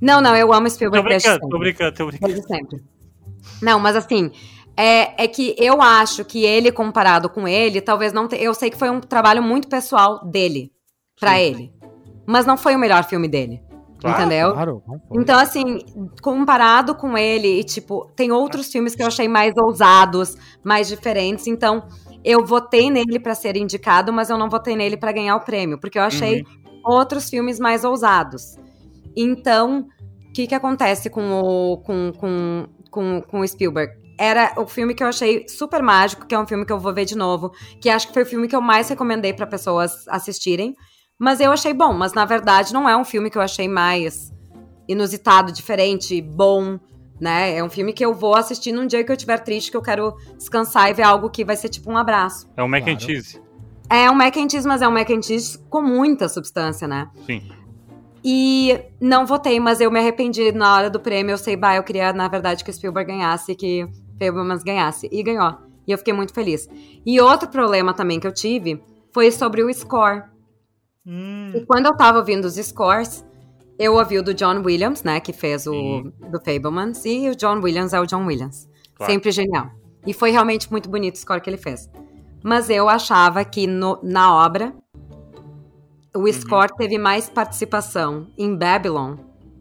[0.00, 1.50] Não, não, eu amo Tô Spielberg desde brincando, sempre.
[1.50, 2.32] tô brincando, tô brincando.
[2.34, 2.84] Desde sempre.
[3.62, 4.30] Não, mas assim,
[4.76, 8.28] é, é que eu acho que ele, comparado com ele, talvez não.
[8.28, 10.70] te- eu sei que foi um trabalho muito pessoal dele,
[11.18, 11.40] pra Sim.
[11.40, 11.72] ele.
[12.26, 13.62] Mas não foi o melhor filme dele.
[14.00, 14.52] Claro, entendeu?
[14.52, 14.82] Claro.
[15.12, 15.78] Então, assim,
[16.20, 21.46] comparado com ele, e, tipo, tem outros filmes que eu achei mais ousados, mais diferentes.
[21.46, 21.84] Então,
[22.22, 25.78] eu votei nele pra ser indicado, mas eu não votei nele pra ganhar o prêmio,
[25.78, 26.80] porque eu achei Uhum.
[26.84, 28.56] outros filmes mais ousados.
[29.16, 29.86] Então,
[30.28, 33.92] o que que acontece com o, com, com, com, com o Spielberg?
[34.18, 36.92] Era o filme que eu achei super mágico, que é um filme que eu vou
[36.94, 37.50] ver de novo,
[37.80, 40.74] que acho que foi o filme que eu mais recomendei pra pessoas assistirem.
[41.18, 44.32] Mas eu achei bom, mas na verdade não é um filme que eu achei mais
[44.88, 46.78] inusitado, diferente, bom,
[47.20, 47.56] né?
[47.56, 49.82] É um filme que eu vou assistir num dia que eu estiver triste, que eu
[49.82, 52.48] quero descansar e ver algo que vai ser tipo um abraço.
[52.56, 53.00] É o mac and Claro.
[53.00, 53.40] cheese.
[53.88, 57.08] É um mac and cheese, mas é um mac and cheese com muita substância, né?
[57.26, 57.42] Sim.
[58.24, 61.34] E não votei, mas eu me arrependi na hora do prêmio.
[61.34, 63.86] Eu sei, bah, eu queria, na verdade, que o Spielberg ganhasse, que
[64.18, 65.08] Fablemans ganhasse.
[65.12, 65.58] E ganhou.
[65.86, 66.66] E eu fiquei muito feliz.
[67.04, 70.22] E outro problema também que eu tive foi sobre o score.
[71.06, 73.24] Hum, E quando eu tava ouvindo os scores,
[73.78, 76.12] eu ouvi o do John Williams, né, que fez o Sim.
[76.30, 78.68] do Fablemans, e o John Williams é o John Williams.
[78.94, 79.12] Claro.
[79.12, 79.70] Sempre genial.
[80.06, 81.90] E foi realmente muito bonito o score que ele fez.
[82.42, 84.72] Mas eu achava que no- na obra
[86.14, 86.22] Uhum.
[86.24, 89.16] o score teve mais participação em Babylon,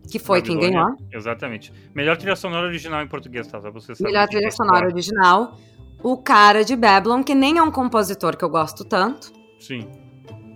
[0.10, 0.84] que foi quem Babilônia.
[0.86, 0.98] ganhou.
[1.12, 1.74] Exatamente.
[1.96, 3.60] Melhor trilha sonora original em português, tá?
[3.62, 4.10] Só você saber.
[4.12, 5.58] Melhor quem trilha é sonora original.
[6.04, 9.32] O cara de Babylon, que nem é um compositor que eu gosto tanto.
[9.60, 9.88] Sim.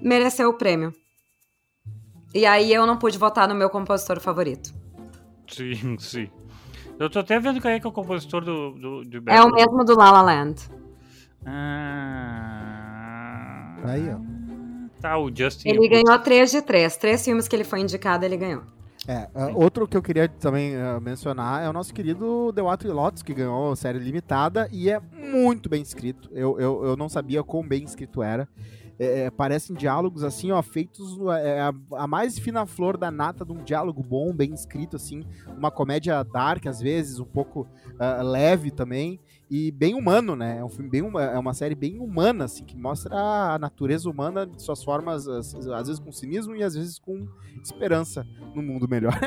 [0.02, 0.94] Mereceu o prêmio.
[2.34, 4.74] E aí eu não pude votar no meu compositor favorito.
[5.48, 6.30] Sim, sim.
[7.00, 9.52] Eu tô até vendo quem é que é o compositor do, do, do É o
[9.52, 10.70] mesmo do La La Land.
[11.46, 12.58] Ah,
[13.84, 14.18] Aí, ó.
[15.00, 15.70] Tá, o Justin.
[15.70, 16.98] Ele ganhou 3 de 3.
[16.98, 18.64] Três filmes que ele foi indicado, ele ganhou.
[19.08, 22.92] É, ah, outro que eu queria também ah, mencionar é o nosso querido The Water
[22.94, 26.30] Lotus, que ganhou série limitada e é muito bem escrito.
[26.34, 28.50] Eu, eu, eu não sabia quão bem escrito era.
[29.00, 33.46] É, é, parecem diálogos assim, ó, feitos é, a, a, mais fina flor da nata
[33.46, 35.26] de um diálogo bom, bem escrito, assim,
[35.56, 39.20] uma comédia dark às vezes, um pouco uh, leve também
[39.50, 40.58] e bem humano, né?
[40.60, 44.46] É um filme bem é uma série bem humana, assim, que mostra a natureza humana
[44.46, 47.28] de suas formas, às, às vezes com cinismo e às vezes com
[47.64, 49.18] esperança no mundo melhor.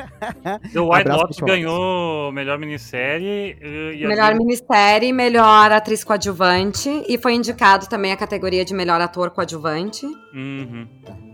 [0.71, 3.57] The White Lotus ganhou melhor minissérie.
[3.61, 9.31] E melhor minissérie, melhor atriz coadjuvante e foi indicado também a categoria de melhor ator
[9.31, 10.05] coadjuvante.
[10.05, 10.87] Uhum.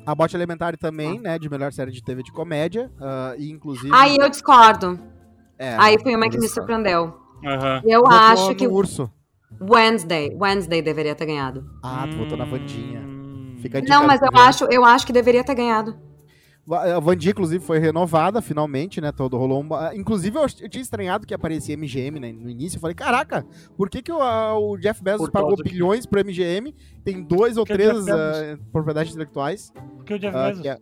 [0.05, 3.93] A Bote Elementary também, né, de melhor série de TV de comédia, uh, e inclusive...
[3.93, 4.97] Aí eu discordo.
[5.59, 7.26] É, Aí foi uma que me surpreendeu.
[7.43, 7.81] Uhum.
[7.83, 8.67] Eu votou acho que.
[8.67, 9.11] Urso.
[9.61, 10.35] Wednesday.
[10.39, 11.65] Wednesday deveria ter ganhado.
[11.83, 13.01] Ah, tu votou na Vandinha.
[13.01, 13.55] Hum.
[13.61, 15.97] Fica Não, mas eu acho, eu acho que deveria ter ganhado.
[16.69, 19.13] A Vandinha, inclusive, foi renovada finalmente, né?
[19.13, 19.69] Todo rolou um...
[19.95, 22.75] Inclusive, eu, tinha estranhado que aparecia MGM né, no início.
[22.75, 23.45] Eu falei, caraca,
[23.77, 26.09] por que, que o, o Jeff Bezos pagou bilhões que...
[26.09, 26.75] pro MGM?
[27.05, 29.71] Tem dois ou três uh, propriedades intelectuais.
[29.95, 30.77] Por que o Jeff uh, Bezos?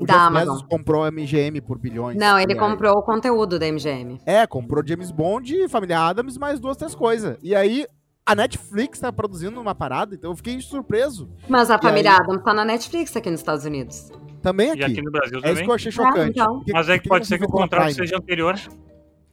[0.00, 0.02] É...
[0.02, 0.54] O da Jeff Amazon.
[0.54, 2.16] Bezos comprou a MGM por bilhões.
[2.16, 4.20] Não, ele comprou o conteúdo da MGM.
[4.24, 7.36] É, comprou James Bond, Família Adams, mais duas, três coisas.
[7.42, 7.86] E aí,
[8.24, 11.28] a Netflix tá produzindo uma parada, então eu fiquei surpreso.
[11.48, 12.16] Mas a Família aí...
[12.16, 14.10] Adams tá na Netflix aqui nos Estados Unidos.
[14.40, 14.80] Também aqui.
[14.80, 15.50] E aqui no Brasil também.
[15.50, 16.40] É isso que eu achei chocante.
[16.40, 16.64] É, então.
[16.72, 18.58] Mas é que pode ser que o contrato seja anterior.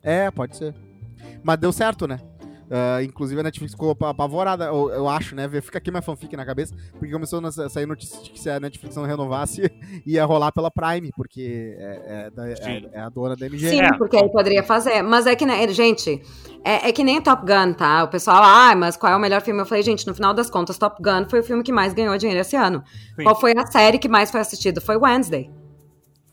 [0.03, 0.76] É, pode ser.
[1.43, 2.20] Mas deu certo, né?
[2.68, 5.49] Uh, inclusive a Netflix ficou apavorada, eu, eu, acho, né?
[5.61, 8.59] Fica aqui minha fanfic na cabeça, porque começou a sair notícia de que se a
[8.59, 9.72] Netflix não renovasse,
[10.05, 13.70] ia rolar pela Prime, porque é, é, da, é, é a dona da MGM.
[13.70, 15.01] Sim, porque aí poderia fazer.
[15.01, 16.22] Mas é que, né, gente,
[16.63, 18.03] é, é, que nem Top Gun, tá?
[18.03, 19.61] O pessoal, ah, mas qual é o melhor filme?
[19.61, 22.18] Eu falei, gente, no final das contas, Top Gun foi o filme que mais ganhou
[22.18, 22.84] dinheiro esse ano.
[23.15, 23.24] Sim.
[23.24, 24.82] Qual foi a série que mais foi assistida?
[24.82, 25.49] Foi Wednesday.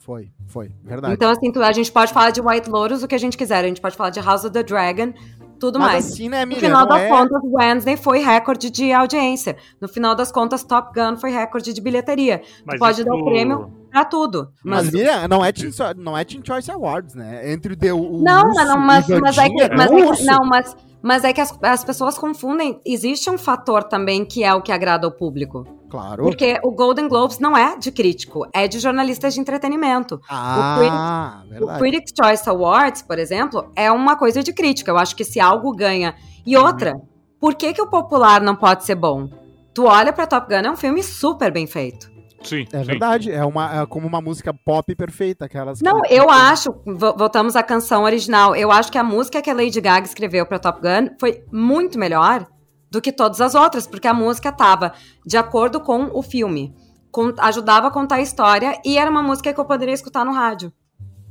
[0.05, 1.15] Foi, foi, verdade.
[1.15, 3.65] Então, assim, a gente pode falar de White Lotus o que a gente quiser.
[3.65, 5.15] A gente pode falar de House of the Dragon,
[5.59, 6.13] tudo Mas mais.
[6.13, 7.09] Assim, né, no final das é...
[7.09, 9.57] contas, Wednesday foi recorde de audiência.
[9.81, 12.43] No final das contas, Top Gun foi recorde de bilheteria.
[12.65, 13.09] Mas tu pode isso...
[13.09, 14.51] dar o prêmio pra tudo.
[14.65, 17.53] Mas, mas Miriam, não é, teen, não é Teen Choice Awards, né?
[17.53, 20.77] Entre o, o Não, mas, não, mas, mas é que, mas é que, não, mas
[21.05, 22.81] mas é que as, as pessoas confundem.
[22.83, 25.67] Existe um fator também que é o que agrada ao público.
[25.95, 26.25] Claro.
[26.25, 30.21] Porque o Golden Globes não é de crítico, é de jornalistas de entretenimento.
[30.29, 31.63] Ah, o Critics, verdade.
[31.63, 34.91] O Critics' Choice Awards, por exemplo, é uma coisa de crítica.
[34.91, 36.17] Eu acho que se algo ganha.
[36.45, 36.65] E uhum.
[36.65, 37.01] outra,
[37.39, 39.29] por que, que o popular não pode ser bom?
[39.73, 42.13] Tu olha pra Top Gun, é um filme super bem feito.
[42.43, 42.85] Sim, é sim.
[42.85, 45.81] verdade, é, uma, é como uma música pop perfeita, aquelas.
[45.81, 46.13] Não, que...
[46.13, 50.07] eu acho, voltamos à canção original, eu acho que a música que a Lady Gaga
[50.07, 52.47] escreveu para Top Gun foi muito melhor
[52.95, 54.93] do que todas as outras, porque a música tava
[55.27, 56.75] de acordo com o filme,
[57.11, 60.33] com, ajudava a contar a história e era uma música que eu poderia escutar no
[60.33, 60.73] rádio.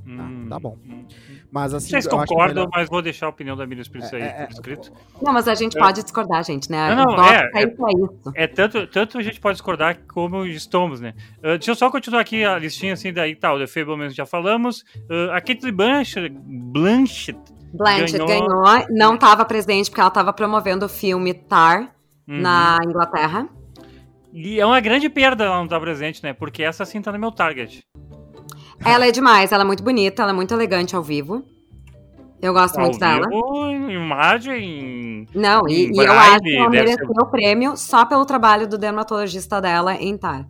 [0.06, 0.78] Hum, tá, tá bom.
[1.54, 4.46] Mas assim, Vocês concordam, mas vou deixar a opinião da Miriam Espírito é, aí é,
[4.46, 4.92] por escrito.
[5.22, 5.80] Não, mas a gente é.
[5.80, 6.96] pode discordar, gente, né?
[6.96, 11.14] Não, não, é, é, é, tanto, tanto a gente pode discordar como estamos, né?
[11.38, 13.60] Uh, deixa eu só continuar aqui a listinha assim daí tal.
[13.60, 14.84] The Fablemans já falamos.
[15.08, 17.40] Uh, a Kate Blanchett, Blanchett,
[17.74, 18.64] Blanchett ganhou.
[18.64, 18.86] ganhou.
[18.90, 21.94] Não estava presente porque ela estava promovendo o filme Tar
[22.28, 22.42] uhum.
[22.42, 23.50] na Inglaterra.
[24.32, 26.34] E é uma grande perda ela não estar tá presente, né?
[26.34, 27.84] Porque essa sim tá no meu target.
[28.84, 31.44] Ela é demais, ela é muito bonita, ela é muito elegante ao vivo.
[32.42, 33.26] Eu gosto ao muito dela.
[33.90, 35.28] imagem.
[35.34, 37.22] Não, e, e eu acho que ela mereceu ser...
[37.22, 40.46] o prêmio só pelo trabalho do dermatologista dela em Tar.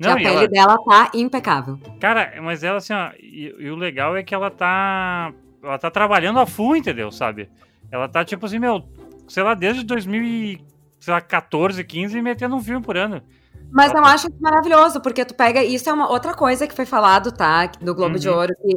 [0.00, 0.48] Não, que a pele ela...
[0.48, 1.78] dela tá impecável.
[2.00, 5.32] Cara, mas ela assim, ó, e, e, o legal é que ela tá.
[5.62, 7.10] Ela tá trabalhando a full, entendeu?
[7.10, 7.50] Sabe?
[7.90, 8.84] Ela tá tipo assim, meu,
[9.28, 13.22] sei lá, desde 2014, 15 metendo um filme por ano.
[13.70, 15.62] Mas eu acho maravilhoso, porque tu pega.
[15.62, 17.66] Isso é uma outra coisa que foi falado, tá?
[17.80, 18.20] Do Globo uhum.
[18.20, 18.76] de Ouro, que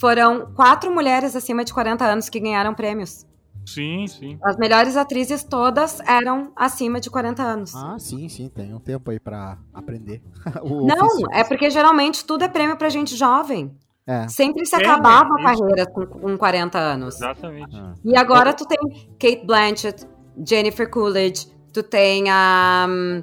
[0.00, 3.26] foram quatro mulheres acima de 40 anos que ganharam prêmios.
[3.66, 4.38] Sim, sim.
[4.42, 7.74] As melhores atrizes todas eram acima de 40 anos.
[7.76, 8.48] Ah, sim, sim.
[8.48, 10.22] Tem um tempo aí pra aprender.
[10.64, 11.26] Não, ofício.
[11.32, 13.76] é porque geralmente tudo é prêmio pra gente jovem.
[14.08, 14.26] É.
[14.26, 17.16] Sempre se acabava a carreira com, com 40 anos.
[17.16, 17.76] Exatamente.
[17.76, 17.92] Ah.
[18.02, 18.78] E agora tu tem
[19.20, 20.06] Kate Blanchett,
[20.42, 22.86] Jennifer Coolidge, tu tem a.
[22.88, 23.22] Um,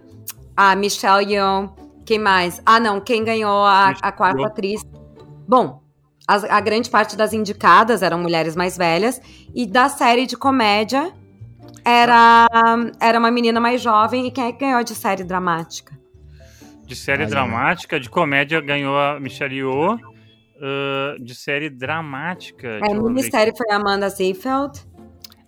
[0.55, 1.75] a Michelle Yeoh,
[2.05, 2.61] quem mais?
[2.63, 4.81] Ah, não, quem ganhou a, a quarta atriz?
[5.47, 5.81] Bom,
[6.27, 9.19] a, a, grande parte das indicadas eram mulheres mais velhas,
[9.53, 11.11] e da série de comédia
[11.83, 12.47] era,
[13.01, 15.93] era uma menina mais jovem, e quem é que ganhou de série dramática?
[16.86, 20.14] De série dramática, de comédia ganhou a Michelle Yeoh,
[20.58, 22.68] uh, de série dramática...
[22.68, 24.86] É, a minissérie foi a Amanda Seyfried.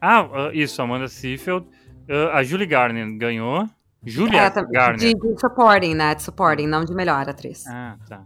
[0.01, 1.65] Ah, uh, isso, Amanda Seyfried.
[2.09, 3.67] Uh, a Julie Garner ganhou.
[4.05, 4.97] Julia é, Garner.
[4.97, 6.15] De, de, supporting, né?
[6.15, 7.65] De supporting, não de melhor atriz.
[7.67, 8.23] Ah, tá.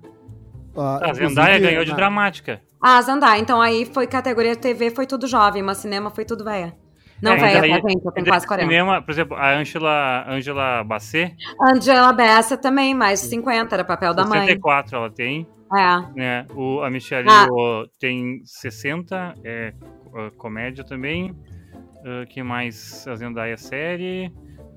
[0.75, 2.61] Uh, a Zendaya ganhou de dramática.
[2.81, 3.39] Ah, Zendaya.
[3.39, 6.75] Então aí foi categoria TV, foi tudo jovem, mas cinema foi tudo velha.
[7.21, 8.67] Não, É, velha, daí- tá, gente, eu tenho quase daí, 40.
[8.67, 14.25] cinema, por exemplo, a Angela, Angela Bassett, Angela Bassett também, mais 50, era papel da
[14.25, 14.39] mãe.
[14.39, 16.19] 64 ela tem, É.
[16.19, 16.47] né?
[16.53, 17.45] O, a Michelle Ah.
[17.45, 19.73] Yeoh tem 60, é
[20.07, 21.31] uh, comédia também.
[21.31, 23.07] Uh, que mais?
[23.07, 24.27] A Zendaya série.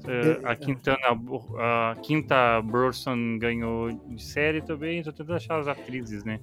[0.05, 0.99] Uh, a Quintana,
[1.59, 5.03] a Quinta Burson ganhou de série também.
[5.03, 6.39] Tô tentando achar as atrizes, né?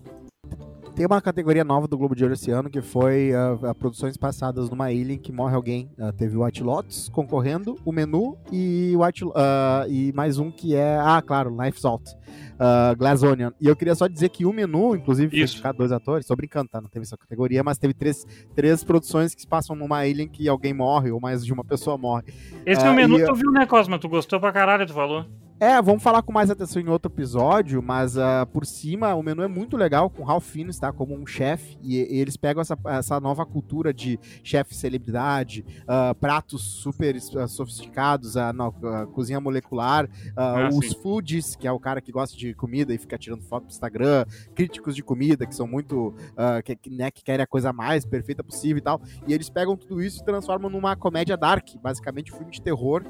[1.01, 4.15] Tem uma categoria nova do Globo de Ouro esse ano que foi ah, a produções
[4.17, 5.89] passadas numa ilha em que morre alguém.
[5.99, 10.75] Ah, teve o White Lotus concorrendo, o Menu e, White, ah, e mais um que
[10.75, 10.99] é.
[10.99, 12.03] Ah, claro, Knife's Out.
[12.59, 13.49] ah, Glass Onion.
[13.59, 16.27] E eu queria só dizer que o Menu, inclusive, foi indicado dois atores.
[16.27, 16.79] Tô brincando, tá?
[16.79, 18.23] Não teve essa categoria, mas teve três,
[18.53, 21.63] três produções que se passam numa ilha em que alguém morre ou mais de uma
[21.63, 22.25] pessoa morre.
[22.63, 23.97] Esse é o menu e- tu viu, né, Cosma?
[23.97, 25.25] Tu gostou pra caralho, tu falou.
[25.61, 29.43] É, vamos falar com mais atenção em outro episódio, mas ah, por cima o menu
[29.43, 30.91] é muito legal, com o Ralph Fiennes, tá?
[30.91, 36.15] Como um chefe, e, e eles pegam essa, essa nova cultura de chefe celebridade, ah,
[36.15, 38.51] pratos super ah, sofisticados, a,
[39.13, 40.99] cozinha molecular, ah, os sim.
[40.99, 44.25] foodies, que é o cara que gosta de comida e fica tirando foto pro Instagram,
[44.55, 46.15] críticos de comida, que são muito,
[46.65, 50.01] que, né, que querem a coisa mais perfeita possível e tal, e eles pegam tudo
[50.01, 53.03] isso e transformam numa comédia dark, basicamente um filme de terror,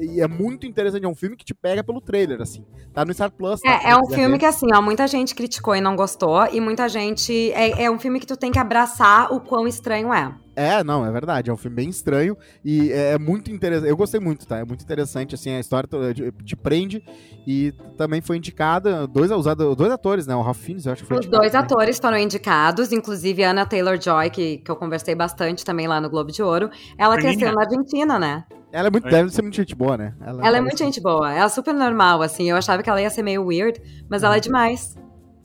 [0.00, 2.64] e é muito interessante, é um filme que te pega pelo trailer, assim.
[2.92, 3.60] Tá no Star Plus.
[3.60, 3.70] tá?
[3.70, 4.38] É, é um filme ver.
[4.38, 7.52] que, assim, ó, muita gente criticou e não gostou, e muita gente.
[7.52, 10.34] É, é um filme que tu tem que abraçar o quão estranho é.
[10.56, 11.48] É, não, é verdade.
[11.48, 13.88] É um filme bem estranho e é, é muito interessante.
[13.88, 14.58] Eu gostei muito, tá?
[14.58, 15.98] É muito interessante, assim, a história to-
[16.44, 17.02] te, prende
[17.46, 20.34] e também foi indicada dois, usado, dois atores, né?
[20.34, 21.64] O Ralph Fiennes, eu acho que foi Os indicado dois também.
[21.66, 26.10] atores foram indicados, inclusive a Anna Taylor-Joy, que, que eu conversei bastante também lá no
[26.10, 26.68] Globo de Ouro.
[26.98, 27.30] Ela Aninha.
[27.30, 28.44] cresceu na Argentina, né?
[28.72, 29.10] Ela é muito, É.
[29.10, 30.14] deve ser muito gente boa, né?
[30.20, 31.32] Ela é parece- muito gente boa.
[31.32, 32.48] Ela é super normal, assim.
[32.50, 34.96] Eu achava que ela ia ser meio weird, mas ela é demais.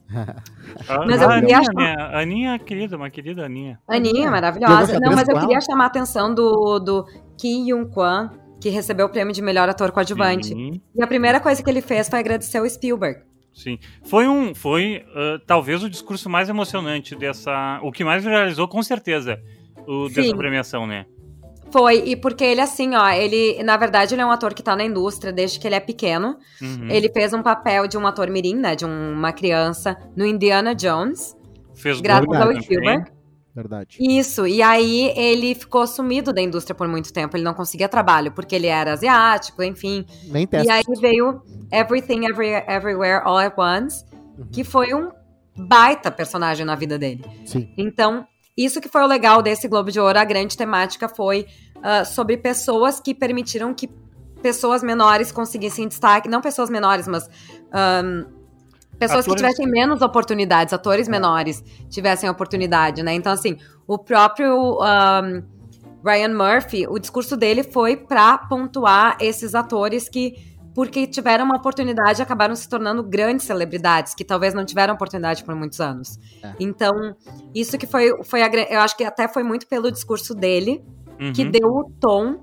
[0.10, 1.96] Mas a eu queria Aninha, achar- né?
[2.22, 3.80] Aninha querida, uma querida Aninha.
[3.88, 5.00] Aninha, maravilhosa.
[5.00, 7.06] Não, mas eu queria chamar a atenção do, do
[7.38, 8.30] Ki Yun Kwan,
[8.62, 10.48] que recebeu o prêmio de melhor ator coadjuvante.
[10.48, 13.20] Sim, E a primeira coisa que ele fez foi agradecer o Spielberg.
[13.54, 13.78] sim.
[14.04, 14.54] Foi um.
[14.54, 17.80] Foi ah, talvez o discurso mais emocionante dessa.
[17.84, 19.40] O que mais viralizou, com certeza,
[19.88, 21.06] o, dessa premiação, né?
[21.72, 24.76] Foi, e porque ele, assim, ó, ele, na verdade, ele é um ator que tá
[24.76, 26.38] na indústria desde que ele é pequeno.
[26.62, 26.88] Uhum.
[26.90, 30.74] Ele fez um papel de um ator mirim, né, de um- uma criança, no Indiana
[30.76, 31.36] Jones,
[31.74, 32.62] Fez graças ao.
[32.62, 33.12] Spielberg.
[33.54, 33.98] Verdade.
[34.02, 38.32] Isso, e aí ele ficou sumido da indústria por muito tempo, ele não conseguia trabalho,
[38.34, 40.06] porque ele era asiático, enfim.
[40.28, 40.68] Nem teste.
[40.68, 41.42] E aí veio
[41.72, 44.04] Everything Every- Everywhere All at Once,
[44.38, 44.48] Uhum.
[44.52, 45.10] que foi um
[45.58, 47.24] baita personagem na vida dele.
[47.46, 47.74] Sim.
[47.78, 51.46] Então, isso que foi o legal desse Globo de Ouro, a grande temática foi
[51.84, 53.90] ah, sobre pessoas que permitiram que
[54.42, 57.28] pessoas menores conseguissem destaque, não pessoas menores, mas
[57.74, 58.26] ahn,
[58.98, 63.14] pessoas que Atores- tivessem menos oportunidades, atores menores tivessem oportunidade, né?
[63.14, 65.44] Então, assim, o próprio ahn,
[66.06, 72.22] Ryan Murphy, o discurso dele foi pra pontuar esses atores que porque tiveram uma oportunidade,
[72.22, 76.20] acabaram se tornando grandes celebridades, que talvez não tiveram oportunidade por muitos anos.
[76.44, 76.54] É.
[76.60, 77.16] Então,
[77.56, 80.84] isso que foi, foi a, eu acho que até foi muito pelo discurso dele
[81.20, 81.34] Uhum.
[81.34, 82.38] que deu o tom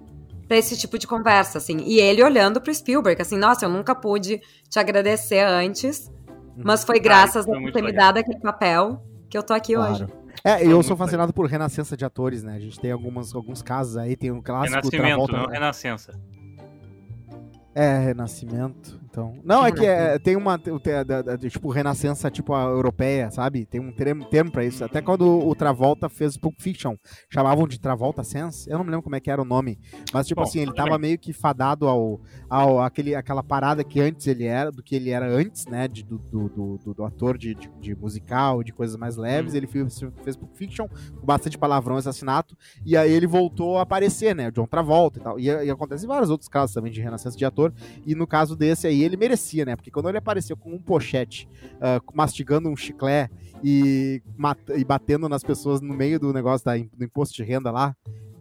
[0.49, 1.79] pra esse tipo de conversa, assim.
[1.85, 6.11] E ele olhando pro Spielberg, assim, nossa, eu nunca pude te agradecer antes,
[6.57, 10.05] mas foi graças foi a ter me dado aquele papel que eu tô aqui hoje.
[10.05, 10.23] Claro.
[10.45, 12.57] É, Foi eu muito sou fascinado por renascença de atores, né?
[12.57, 15.53] A gente tem algumas, alguns casos aí, tem um clássico Renascimento, Travolta, não né?
[15.53, 16.21] Renascença.
[17.75, 19.02] É, Renascimento.
[19.13, 19.39] Então.
[19.45, 20.59] Não, é que é, tem uma.
[20.59, 20.73] tem-
[21.51, 23.67] tipo, Renascença, tipo, a europeia, sabe?
[23.67, 24.83] Tem um termo, termo pra isso.
[24.83, 26.97] Até quando o Travolta fez Pulp Fiction,
[27.29, 28.71] chamavam de Travolta Sense.
[28.71, 29.79] Eu não me lembro como é que era o nome.
[30.15, 34.01] Mas, tipo Bom, assim, ele tava meio que fadado ao, ao aquele, aquela parada que
[34.01, 35.87] antes ele era, do que ele era antes, né?
[35.87, 36.49] De, do, do,
[36.79, 39.53] do, do- ator de, de, de musical, de coisas mais leves.
[39.53, 40.87] Ele fez, fez Pulp Fiction,
[41.21, 42.57] com bastante palavrão assassinato.
[42.87, 44.49] E aí ele voltou a aparecer, né?
[44.49, 45.39] O John Travolta e tal.
[45.39, 47.75] E, e acontece em vários outros casos também de renascença de ator.
[48.07, 49.77] E no caso desse aí, ele merecia, né?
[49.77, 51.49] Porque quando ele apareceu com um pochete,
[51.81, 53.33] ah, mastigando um chiclete
[53.63, 54.23] e,
[54.77, 57.95] e batendo nas pessoas no meio do negócio da, do imposto de renda lá.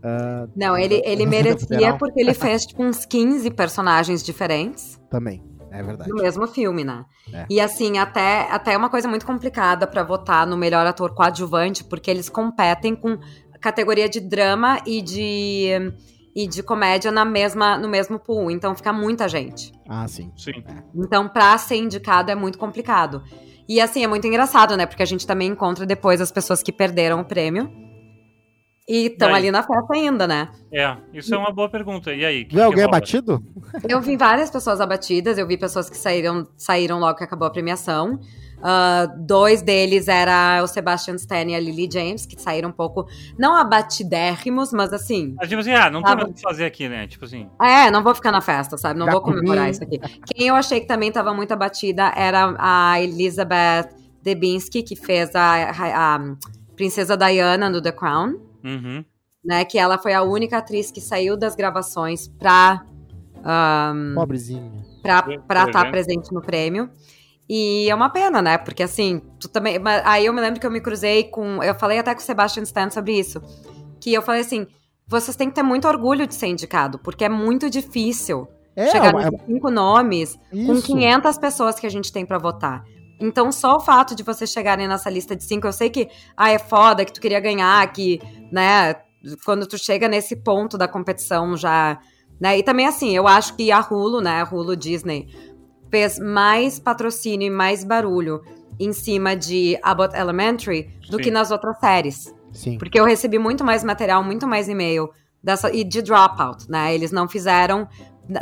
[0.03, 4.99] ah, Não, ele, ele merecia porque ele fez, tipo, uns 15 personagens diferentes.
[5.09, 6.09] também, é verdade.
[6.09, 7.05] no mesmo filme, né?
[7.33, 7.45] É.
[7.49, 11.83] E assim, até, até é uma coisa muito complicada pra votar no melhor ator coadjuvante,
[11.83, 13.17] porque eles competem com
[13.61, 15.93] categoria de drama e de
[16.35, 19.71] e de comédia na mesma no mesmo pool, então fica muita gente.
[19.87, 20.31] Ah, sim.
[20.35, 20.63] Sim.
[20.95, 23.23] Então, pra ser indicado é muito complicado.
[23.67, 24.85] E assim, é muito engraçado, né?
[24.85, 27.71] Porque a gente também encontra depois as pessoas que perderam o prêmio
[28.87, 30.49] e estão ali na festa ainda, né?
[30.73, 32.13] É, isso é uma boa pergunta.
[32.13, 32.43] E aí?
[32.43, 32.97] que Viu que alguém rola?
[32.97, 33.41] abatido?
[33.87, 37.51] Eu vi várias pessoas abatidas, eu vi pessoas que saíram, saíram logo que acabou a
[37.51, 38.19] premiação.
[38.61, 43.07] Uh, dois deles era o Sebastian Stan e a Lily James, que saíram um pouco,
[43.37, 45.33] não abatidérrimos, mas assim.
[45.37, 47.07] Mas tipo assim, ah, não tem mais o que fazer aqui, né?
[47.07, 47.49] Tipo assim.
[47.61, 48.99] É, não vou ficar na festa, sabe?
[48.99, 49.71] Não Já vou comemorar comi.
[49.71, 49.99] isso aqui.
[50.27, 53.89] Quem eu achei que também tava muito abatida era a Elizabeth
[54.21, 55.41] Debinski, que fez a,
[55.71, 56.35] a- a
[56.75, 59.03] Princesa Diana no The Crown, Uhum.
[59.43, 59.65] né?
[59.65, 62.83] Que ela foi a única atriz que saiu das gravações pra.
[63.43, 64.71] um, Pobrezinha.
[65.01, 65.25] pra
[65.65, 65.91] estar evento.
[65.91, 66.89] presente no prêmio.
[67.53, 68.57] E é uma pena, né?
[68.57, 69.77] Porque assim, tu também.
[70.05, 71.61] Aí eu me lembro que eu me cruzei com.
[71.61, 73.41] Eu falei até com o Sebastian Stan sobre isso.
[73.99, 74.65] Que eu falei assim:
[75.05, 79.09] vocês têm que ter muito orgulho de ser indicado, porque é muito difícil É, chegar
[79.09, 80.83] é- nos cinco nomes com isso.
[80.83, 82.85] 500 pessoas que a gente tem pra votar.
[83.19, 86.51] Então, só o fato de vocês chegarem nessa lista de cinco, eu sei que, ah,
[86.51, 88.95] é foda, que tu queria ganhar, que, né,
[89.45, 91.99] quando tu chega nesse ponto da competição já,
[92.39, 95.27] né, e também assim, eu acho que a Hulu, né, a Hulu Disney,
[95.91, 98.41] fez mais patrocínio e mais barulho
[98.79, 101.23] em cima de Abbott Elementary do Sim.
[101.23, 102.33] que nas outras séries.
[102.51, 102.77] Sim.
[102.77, 105.09] Porque eu recebi muito mais material, muito mais e-mail
[105.43, 106.95] dessa, e de Dropout, né?
[106.95, 107.87] Eles não fizeram.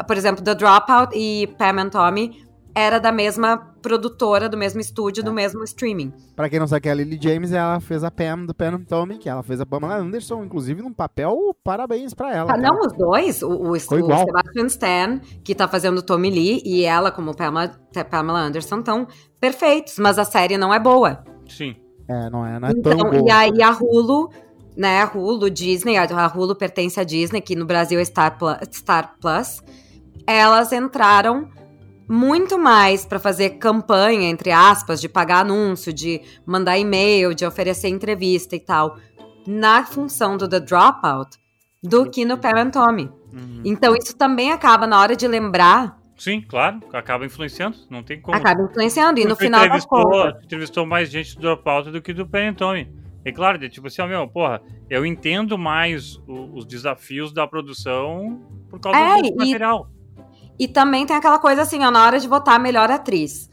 [0.07, 5.23] Por exemplo, The Dropout e Pam and Tommy era da mesma produtora, do mesmo estúdio,
[5.23, 6.13] do mesmo streaming.
[6.35, 8.75] Pra quem não sabe que é a Lily James, ela fez a Pam do Pam
[8.75, 12.51] and Tommy, que ela fez a Pamela Anderson, inclusive num papel, parabéns pra ela.
[12.51, 12.61] Ah, cara.
[12.61, 13.79] não, os dois, o, o, o.
[13.79, 17.69] Sebastian Stan, que tá fazendo Tommy Lee, e ela, como Pamela,
[18.09, 19.07] Pamela Anderson, estão
[19.39, 21.23] perfeitos, mas a série não é boa.
[21.47, 21.75] Sim.
[22.07, 23.23] É, não é, não é tão Então, boa.
[23.27, 24.29] e aí a Hulu,
[24.75, 28.37] né, a Hulu, Disney, a a Hulu pertence à Disney, que no Brasil é Star
[28.37, 29.61] Plus, Star Plus
[30.27, 31.49] elas entraram
[32.09, 37.87] muito mais para fazer campanha, entre aspas, de pagar anúncio, de mandar e-mail, de oferecer
[37.89, 38.97] entrevista e tal,
[39.45, 41.37] na função do The Dropout,
[41.83, 43.09] do que no Parent Tommy.
[43.31, 43.61] Uhum.
[43.63, 48.35] Então isso também acaba na hora de lembrar, Sim, claro, acaba influenciando, não tem como.
[48.37, 50.43] acaba influenciando, e no final das contas.
[50.43, 52.91] entrevistou mais gente do Dropout do que do Penentome.
[53.23, 57.45] É claro, de, tipo assim, ó, meu, porra, eu entendo mais o- os desafios da
[57.47, 59.89] produção por causa É, e- material.
[60.59, 63.49] E também tem aquela coisa assim, ó, na hora de votar a melhor atriz.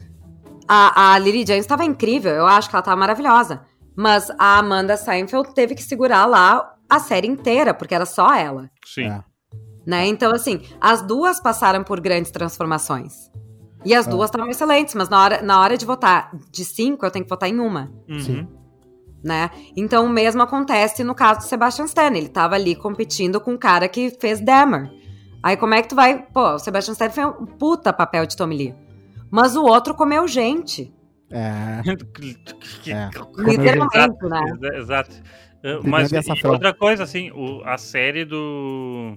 [0.67, 3.61] A, a Lily James estava incrível, eu acho que ela tava maravilhosa.
[3.95, 8.69] Mas a Amanda Seinfeld teve que segurar lá a série inteira, porque era só ela.
[8.85, 9.05] Sim.
[9.05, 9.23] É.
[9.85, 10.05] Né?
[10.07, 13.31] Então, assim, as duas passaram por grandes transformações.
[13.85, 14.09] E as É.
[14.09, 17.29] duas estavam excelentes, mas na hora, na hora de votar de cinco, eu tenho que
[17.29, 17.89] votar em uma.
[18.09, 18.19] Uhum.
[18.19, 18.47] Sim.
[19.23, 19.49] Né?
[19.75, 22.07] Então o mesmo acontece no caso do Sebastian Stan.
[22.07, 24.89] Ele tava ali competindo com o cara que fez Dahmer.
[25.43, 26.21] Aí como é que tu vai.
[26.33, 28.75] Pô, o Sebastian Stan fez um puta papel de Tommy Lee.
[29.31, 30.93] Mas o outro comeu gente.
[31.31, 31.81] É.
[32.87, 33.09] É.
[33.37, 34.41] Literalmente, né?
[34.55, 35.11] Exa- Exato.
[35.11, 39.15] Uh, Entendendo mas essa e outra coisa, assim, o- a série do.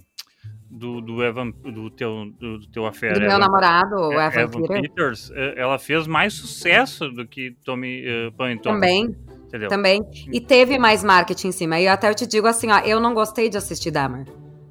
[0.69, 1.51] Do, do Evan.
[1.51, 3.15] Do teu, do, do teu affair.
[3.15, 4.81] Do meu Evan- namorado, o é, Evan Peters.
[4.81, 8.75] Peters, eh, ela fez mais sucesso do que Tommy uh, Pan Tommy.
[8.75, 9.17] Também,
[9.47, 9.69] Entendeu?
[9.69, 10.01] também.
[10.33, 11.79] E teve mais marketing em cima.
[11.81, 14.27] E até eu te digo assim, ó, eu não gostei de assistir Dahmer.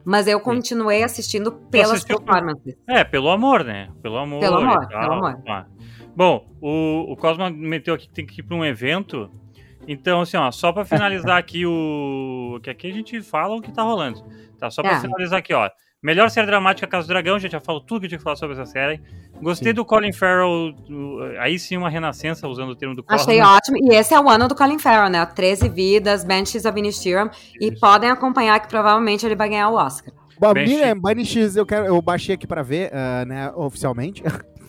[0.10, 2.76] Mas eu continuei assistindo pelas assistiu- performances.
[2.88, 3.90] É, pelo amor, né?
[4.02, 4.40] Pelo amor.
[4.40, 5.36] Pelo amor, pelo amor.
[5.44, 5.68] tá.
[6.16, 9.30] Bom, o, o Cosma meteu aqui que tem que ir pra um evento.
[9.88, 12.60] Então, assim, ó, só pra finalizar aqui o.
[12.64, 14.24] Que aqui a gente fala o que tá rolando.
[14.58, 14.70] Tá?
[14.72, 15.00] Só pra É.
[15.00, 15.70] finalizar aqui, ó.
[16.02, 18.24] Melhor série dramática Casa do Dragão, a gente já falou tudo que eu tinha que
[18.24, 19.02] falar sobre essa série.
[19.42, 19.76] Gostei Sim.
[19.76, 23.22] do Colin Farrell, o- aí sim uma renascença, usando o termo do Cosma.
[23.22, 23.78] Achei ótimo.
[23.82, 25.26] E esse é o ano do Colin Farrell, né?
[25.26, 27.30] 13 Vidas, Banshees of Inisherin.
[27.60, 30.14] E podem acompanhar que provavelmente ele vai ganhar o Oscar.
[30.40, 30.54] Bom,
[31.26, 34.24] X, eu, quero, eu baixei aqui pra ver, ah, né, oficialmente.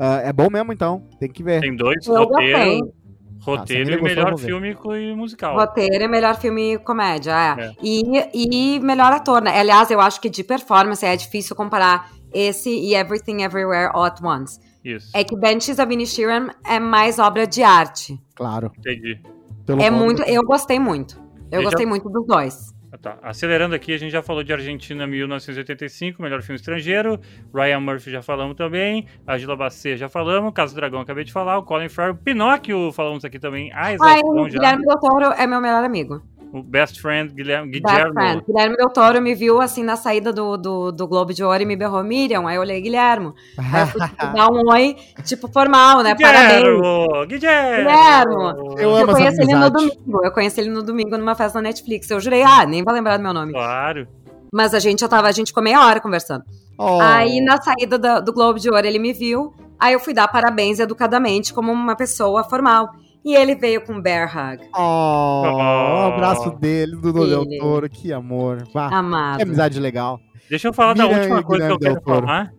[0.00, 1.02] Ah, é bom mesmo, então.
[1.18, 1.60] Tem que ver.
[1.60, 2.94] Tem dois, Eu roteiro,
[3.40, 5.56] roteiro se a e Miriam gostou, melhor filme e musical.
[5.56, 7.62] Roteiro e melhor filme e comédia, é.
[7.64, 7.72] É.
[7.82, 8.02] E,
[8.34, 9.58] e melhor ator, né?
[9.58, 14.20] Aliás, eu acho que de performance é difícil comparar esse e Everything Everywhere All at
[14.22, 14.60] Once.
[14.84, 18.18] Isso, É que Banshees of Inisherin é mais obra de arte.
[18.34, 18.72] Claro.
[18.78, 19.20] entendi.
[19.66, 20.22] Pelo É muito.
[20.22, 21.20] Eu gostei muito.
[21.50, 22.77] Eu gostei muito dos dois.
[22.90, 23.18] Ah, tá.
[23.22, 27.20] Acelerando aqui, a gente já falou de Argentina 1985, melhor filme estrangeiro.
[27.54, 29.06] Ryan Murphy já falamos também.
[29.26, 30.52] Angela Bassett já falamos.
[30.54, 31.58] Casa do Dragão acabei de falar.
[31.58, 32.16] O Colin Farrell.
[32.16, 33.70] Pinóquio falamos aqui também.
[33.72, 34.46] A Ai, exaustão o.
[34.46, 36.22] Guilherme Del Toro é meu melhor amigo.
[36.52, 38.12] O Best Friend Guilherme, Best Guilherme.
[38.12, 38.44] friend.
[38.46, 41.66] Guilherme Del Toro me viu assim na saída do, do, do Globo de Ouro e
[41.66, 42.46] me berrou Miriam.
[42.48, 43.34] Aí eu olhei, Guilhermo.
[43.58, 46.14] Aí eu fui tipo, dar um oi, tipo, formal, né?
[46.14, 46.62] Parabéns.
[46.62, 47.26] Guilhermo!
[47.26, 47.76] Guilhermo!
[47.76, 48.80] Guilhermo!
[48.80, 50.24] Eu Eu conheci ele no domingo.
[50.24, 52.10] Eu conheci ele no domingo numa festa na Netflix.
[52.10, 53.52] Eu jurei, ah, nem vai lembrar do meu nome.
[53.52, 54.08] Claro.
[54.52, 56.44] Mas a gente já tava, a gente ficou meia hora conversando.
[56.78, 56.98] Oh.
[57.00, 59.52] Aí na saída do, do Globo de Ouro ele me viu.
[59.78, 62.90] Aí eu fui dar parabéns educadamente, como uma pessoa formal.
[63.28, 64.66] E ele veio com bear hug.
[64.74, 67.44] Oh, o abraço dele, do Del.
[67.58, 68.66] Toro, que amor.
[68.72, 69.36] Vá, Amado.
[69.36, 70.18] que amizade legal.
[70.48, 72.50] Deixa eu falar da Miriam última coisa que eu quero falar.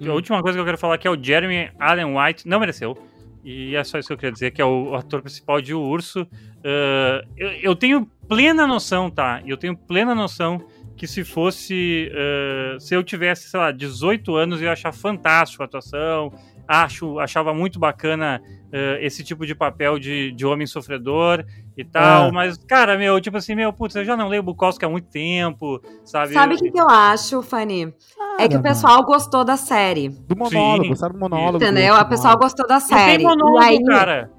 [0.00, 2.46] A última coisa que eu quero falar que é o Jeremy Allen White.
[2.46, 2.96] Não mereceu.
[3.42, 5.80] E é só isso que eu queria dizer, que é o, ator principal de O
[5.80, 6.22] Urso.
[6.22, 9.42] Uh, eu, eu, tenho plena noção, tá?
[9.44, 10.64] Eu tenho plena noção
[10.96, 12.12] que se fosse.
[12.12, 16.32] Uh, se eu tivesse, sei lá, 18 anos, eu ia achar fantástico a atuação.
[16.74, 21.44] Acho, achava muito bacana uh, esse tipo de papel de, de homem sofredor
[21.76, 22.28] e tal.
[22.28, 22.32] É.
[22.32, 25.82] Mas, cara, meu, tipo assim, meu, putz, eu já não leio Bukowski há muito tempo,
[26.04, 26.32] sabe?
[26.32, 27.92] Sabe o que, que eu acho, Fanny?
[28.38, 30.08] é que o pessoal gostou da série.
[30.08, 31.56] Do monólogo, gostaram do monólogo.
[31.62, 31.94] Entendeu?
[31.94, 33.22] A pessoa gostou da série.
[33.22, 33.84] Não tem monólogo, aí...
[33.84, 34.30] cara.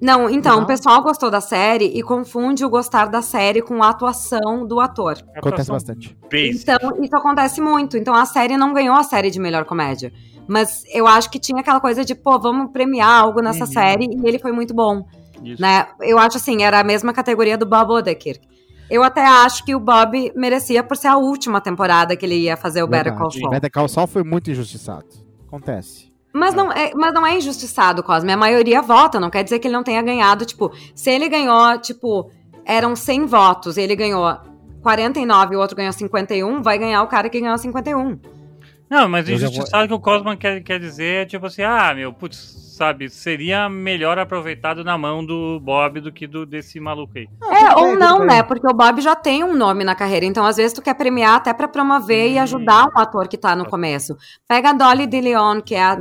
[0.00, 0.64] Não, então, não.
[0.64, 4.78] o pessoal gostou da série e confunde o gostar da série com a atuação do
[4.78, 5.16] ator.
[5.34, 6.16] Acontece bastante.
[6.30, 7.96] Então, isso acontece muito.
[7.96, 10.12] Então, a série não ganhou a série de melhor comédia.
[10.46, 13.72] Mas eu acho que tinha aquela coisa de, pô, vamos premiar algo nessa uhum.
[13.72, 15.04] série e ele foi muito bom.
[15.42, 15.60] Isso.
[15.60, 15.86] Né?
[16.00, 18.46] Eu acho assim, era a mesma categoria do Bob Odenkirk.
[18.88, 22.56] Eu até acho que o Bob merecia por ser a última temporada que ele ia
[22.56, 23.10] fazer o Verdade.
[23.10, 23.50] Better Call Saul.
[23.50, 25.06] Better Call Saul foi muito injustiçado.
[25.46, 26.12] Acontece.
[26.32, 26.56] Mas, é.
[26.56, 28.32] Não, é, mas não é injustiçado, Cosme.
[28.32, 30.44] A maioria vota, não quer dizer que ele não tenha ganhado.
[30.44, 32.30] Tipo, se ele ganhou, tipo,
[32.64, 34.36] eram 100 votos e ele ganhou
[34.82, 38.18] 49 e o outro ganhou 51, vai ganhar o cara que ganhou 51.
[38.88, 39.98] Não, mas injustiçado vou...
[39.98, 42.38] que o Cosman quer, quer dizer é tipo assim, ah, meu, putz,
[42.76, 47.28] sabe, seria melhor aproveitado na mão do Bob do que do desse maluco aí.
[47.50, 48.42] É, ou não, né?
[48.42, 51.36] Porque o Bob já tem um nome na carreira, então às vezes tu quer premiar
[51.36, 52.34] até para promover hum.
[52.34, 54.16] e ajudar um ator que tá no começo.
[54.46, 55.96] Pega a Dolly de Leon, que é a,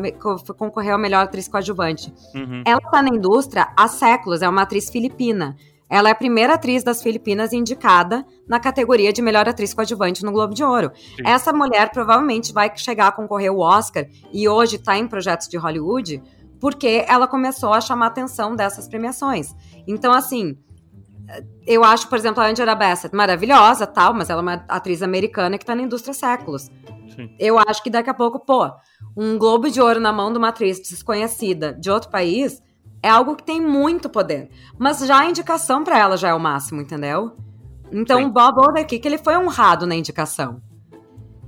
[0.58, 2.14] concorreu a melhor atriz coadjuvante.
[2.36, 2.62] Uhum.
[2.66, 5.56] Ela tá na indústria há séculos, é uma atriz filipina.
[5.90, 10.32] Ela é a primeira atriz das Filipinas indicada na categoria de melhor atriz coadjuvante no
[10.32, 10.92] Globo de Ouro.
[10.96, 11.24] Sim.
[11.26, 15.58] Essa mulher provavelmente vai chegar a concorrer ao Oscar e hoje está em projetos de
[15.58, 16.22] Hollywood
[16.60, 19.54] porque ela começou a chamar a atenção dessas premiações.
[19.88, 20.58] Então, assim,
[21.66, 25.58] eu acho, por exemplo, a Angela Bassett maravilhosa, tal, mas ela é uma atriz americana
[25.58, 26.72] que está na indústria há séculos.
[27.16, 27.30] Sim.
[27.40, 28.70] Eu acho que daqui a pouco, pô,
[29.16, 32.62] um Globo de Ouro na mão de uma atriz desconhecida de outro país
[33.06, 34.50] é algo que tem muito poder.
[34.80, 37.38] Mas já a indicação para ela já é o máximo, entendeu?
[37.92, 38.26] Então, Sim.
[38.26, 40.60] o Bob Odenkirk, ele foi honrado na indicação.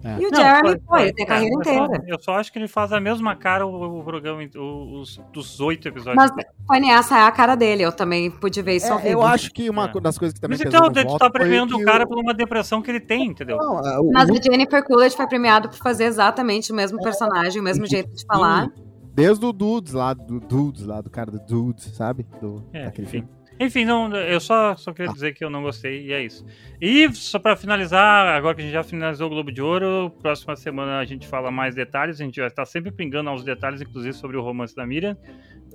[0.03, 0.21] É.
[0.21, 1.79] E o não, Jeremy foi, ele tem a carreira inteira.
[1.79, 5.19] Eu só, eu só, acho que ele faz a mesma cara o, o programa, os,
[5.33, 6.15] dos oito episódios.
[6.15, 6.31] Mas,
[6.67, 9.67] Fanny, essa é a cara dele, eu também pude ver isso é, Eu acho que
[9.67, 9.99] uma é.
[9.99, 12.91] das coisas que também Mas então, tu tá premiando o cara por uma depressão que
[12.91, 13.57] ele tem, entendeu?
[13.57, 17.59] Não, é, o, Mas o Jennifer Coolidge foi premiado por fazer exatamente o mesmo personagem,
[17.59, 18.69] o mesmo jeito de falar.
[19.17, 22.23] Desde o Dudes lá, do Dudes lá, do cara do Dudes, sabe?
[22.39, 23.21] Do, é, daquele enfim.
[23.23, 23.37] filme.
[23.59, 25.13] Enfim, não, eu só, só queria ah.
[25.13, 26.45] dizer que eu não gostei e é isso.
[26.79, 30.55] E só para finalizar, agora que a gente já finalizou o Globo de Ouro, próxima
[30.55, 34.13] semana a gente fala mais detalhes, a gente vai estar sempre pingando aos detalhes, inclusive
[34.13, 35.17] sobre o romance da Miriam.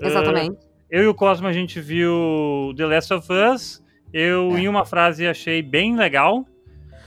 [0.01, 0.53] Exatamente.
[0.53, 3.83] Uh, eu e o Cosmo a gente viu The Last of Us.
[4.13, 4.61] Eu, é.
[4.61, 6.47] em uma frase, achei bem legal.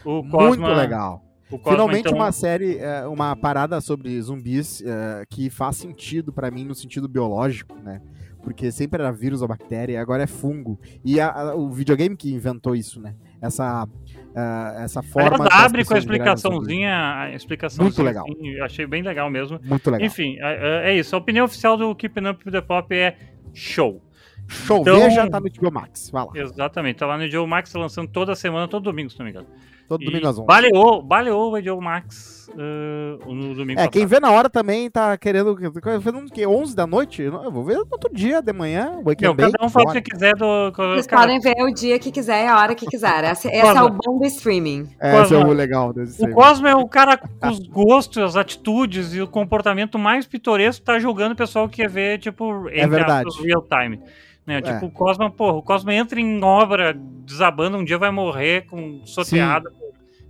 [0.03, 1.24] O Cosma, Muito legal.
[1.63, 2.13] Finalmente então...
[2.13, 7.07] uma série, é, uma parada sobre zumbis é, que faz sentido para mim no sentido
[7.07, 8.01] biológico, né?
[8.45, 10.79] porque sempre era vírus ou bactéria, agora é fungo.
[11.03, 13.15] E a, a, o videogame que inventou isso, né?
[13.41, 15.47] Essa, uh, essa forma.
[15.47, 17.83] Ela abre com a explicaçãozinha, a explicação.
[17.83, 18.23] Muito legal.
[18.29, 19.59] Assim, achei bem legal mesmo.
[19.63, 20.05] Muito legal.
[20.05, 21.15] Enfim, é, é, isso.
[21.15, 23.17] A opinião oficial do Keeping Up with the Pop é
[23.51, 23.99] show.
[24.47, 26.31] Show, então, veja, tá no HBO Max, vai lá.
[26.35, 29.31] Exatamente, tá lá no HBO Max, tá lançando toda semana, todo domingo, se não me
[29.31, 29.47] engano.
[29.87, 30.47] Todo e domingo às 11.
[30.47, 33.91] Baleou, baleou o HBO Max uh, no domingo É, passado.
[33.91, 35.55] quem vê na hora também tá querendo...
[35.55, 36.47] Vendo o quê?
[36.47, 37.21] 11 da noite?
[37.21, 38.99] Eu vou ver outro dia, de manhã.
[39.21, 40.71] Não, cada um faz o que quiser do...
[40.71, 41.21] Vocês cara...
[41.21, 43.23] podem ver o dia que quiser e a hora que quiser.
[43.35, 44.89] Esse, esse é o bom do streaming.
[44.99, 46.33] É, esse é o legal desse streaming.
[46.33, 50.83] O Cosmo é o cara com os gostos, as atitudes e o comportamento mais pitoresco
[50.83, 53.29] tá julgando o pessoal que quer ver, tipo, é verdade.
[53.43, 53.99] real time.
[54.45, 54.57] Né?
[54.57, 54.61] É.
[54.61, 59.01] Tipo, o Cosmo, porra, o Cosmo entra em obra desabando, um dia vai morrer com
[59.05, 59.71] soteada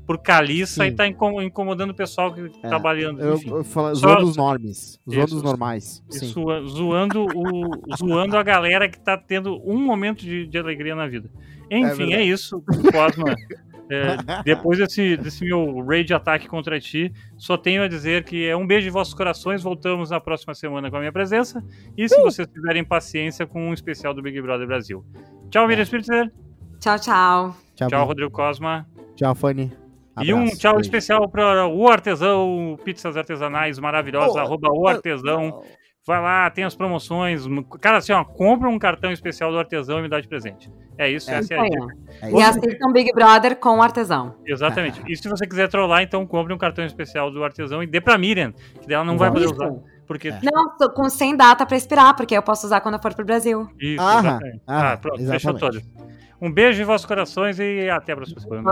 [0.05, 0.89] por caliça Sim.
[0.89, 3.20] e tá incomodando o pessoal que é, trabalhando.
[3.20, 6.03] Eu, eu falo, Só, zoando os normes, zoando os normais.
[6.11, 11.07] Isso, zoando, o, zoando a galera que tá tendo um momento de, de alegria na
[11.07, 11.30] vida.
[11.70, 13.36] Enfim, é, é isso, Cosma.
[13.90, 18.56] É, depois desse, desse meu rage ataque contra ti, só tenho a dizer que é
[18.56, 19.64] um beijo em vossos corações.
[19.64, 21.64] Voltamos na próxima semana com a minha presença.
[21.98, 22.24] E se uh!
[22.24, 25.06] vocês tiverem paciência com um especial do Big Brother Brasil.
[25.50, 26.32] Tchau, Miriam Spitzer.
[26.80, 27.56] Tchau, tchau.
[27.76, 28.88] Tchau, tchau Rodrigo Cosma.
[29.16, 29.72] Tchau, Fanny.
[30.16, 30.86] Abraço, e um tchau beijo.
[30.86, 35.62] especial para o Artesão, pizzas artesanais maravilhosas, oh, arroba o Artesão.
[36.08, 37.45] Vai lá, tem as promoções.
[37.82, 40.72] Cara, assim, ó, compra um cartão especial do Artesão e me dá de presente.
[40.99, 41.88] É isso, é, essa é a dica.
[42.22, 44.36] É e assistam Big Brother com o Artesão.
[44.45, 45.01] Exatamente.
[45.08, 48.20] E se você quiser trollar, então compre um cartão especial do Artesão e dê pra
[48.20, 49.72] Miriam, que dela não vai poder usar.
[50.06, 50.28] Porque...
[50.28, 50.39] É.
[50.43, 53.26] Não, tô com sem data pra expirar, porque eu posso usar quando eu for pro
[53.26, 53.68] Brasil.
[53.80, 54.62] Isso, ah, exatamente.
[54.68, 55.41] Ah, ah, pronto, exatamente.
[55.41, 55.82] fechou todo.
[56.39, 58.64] Um beijo em vossos corações e até a próxima semana.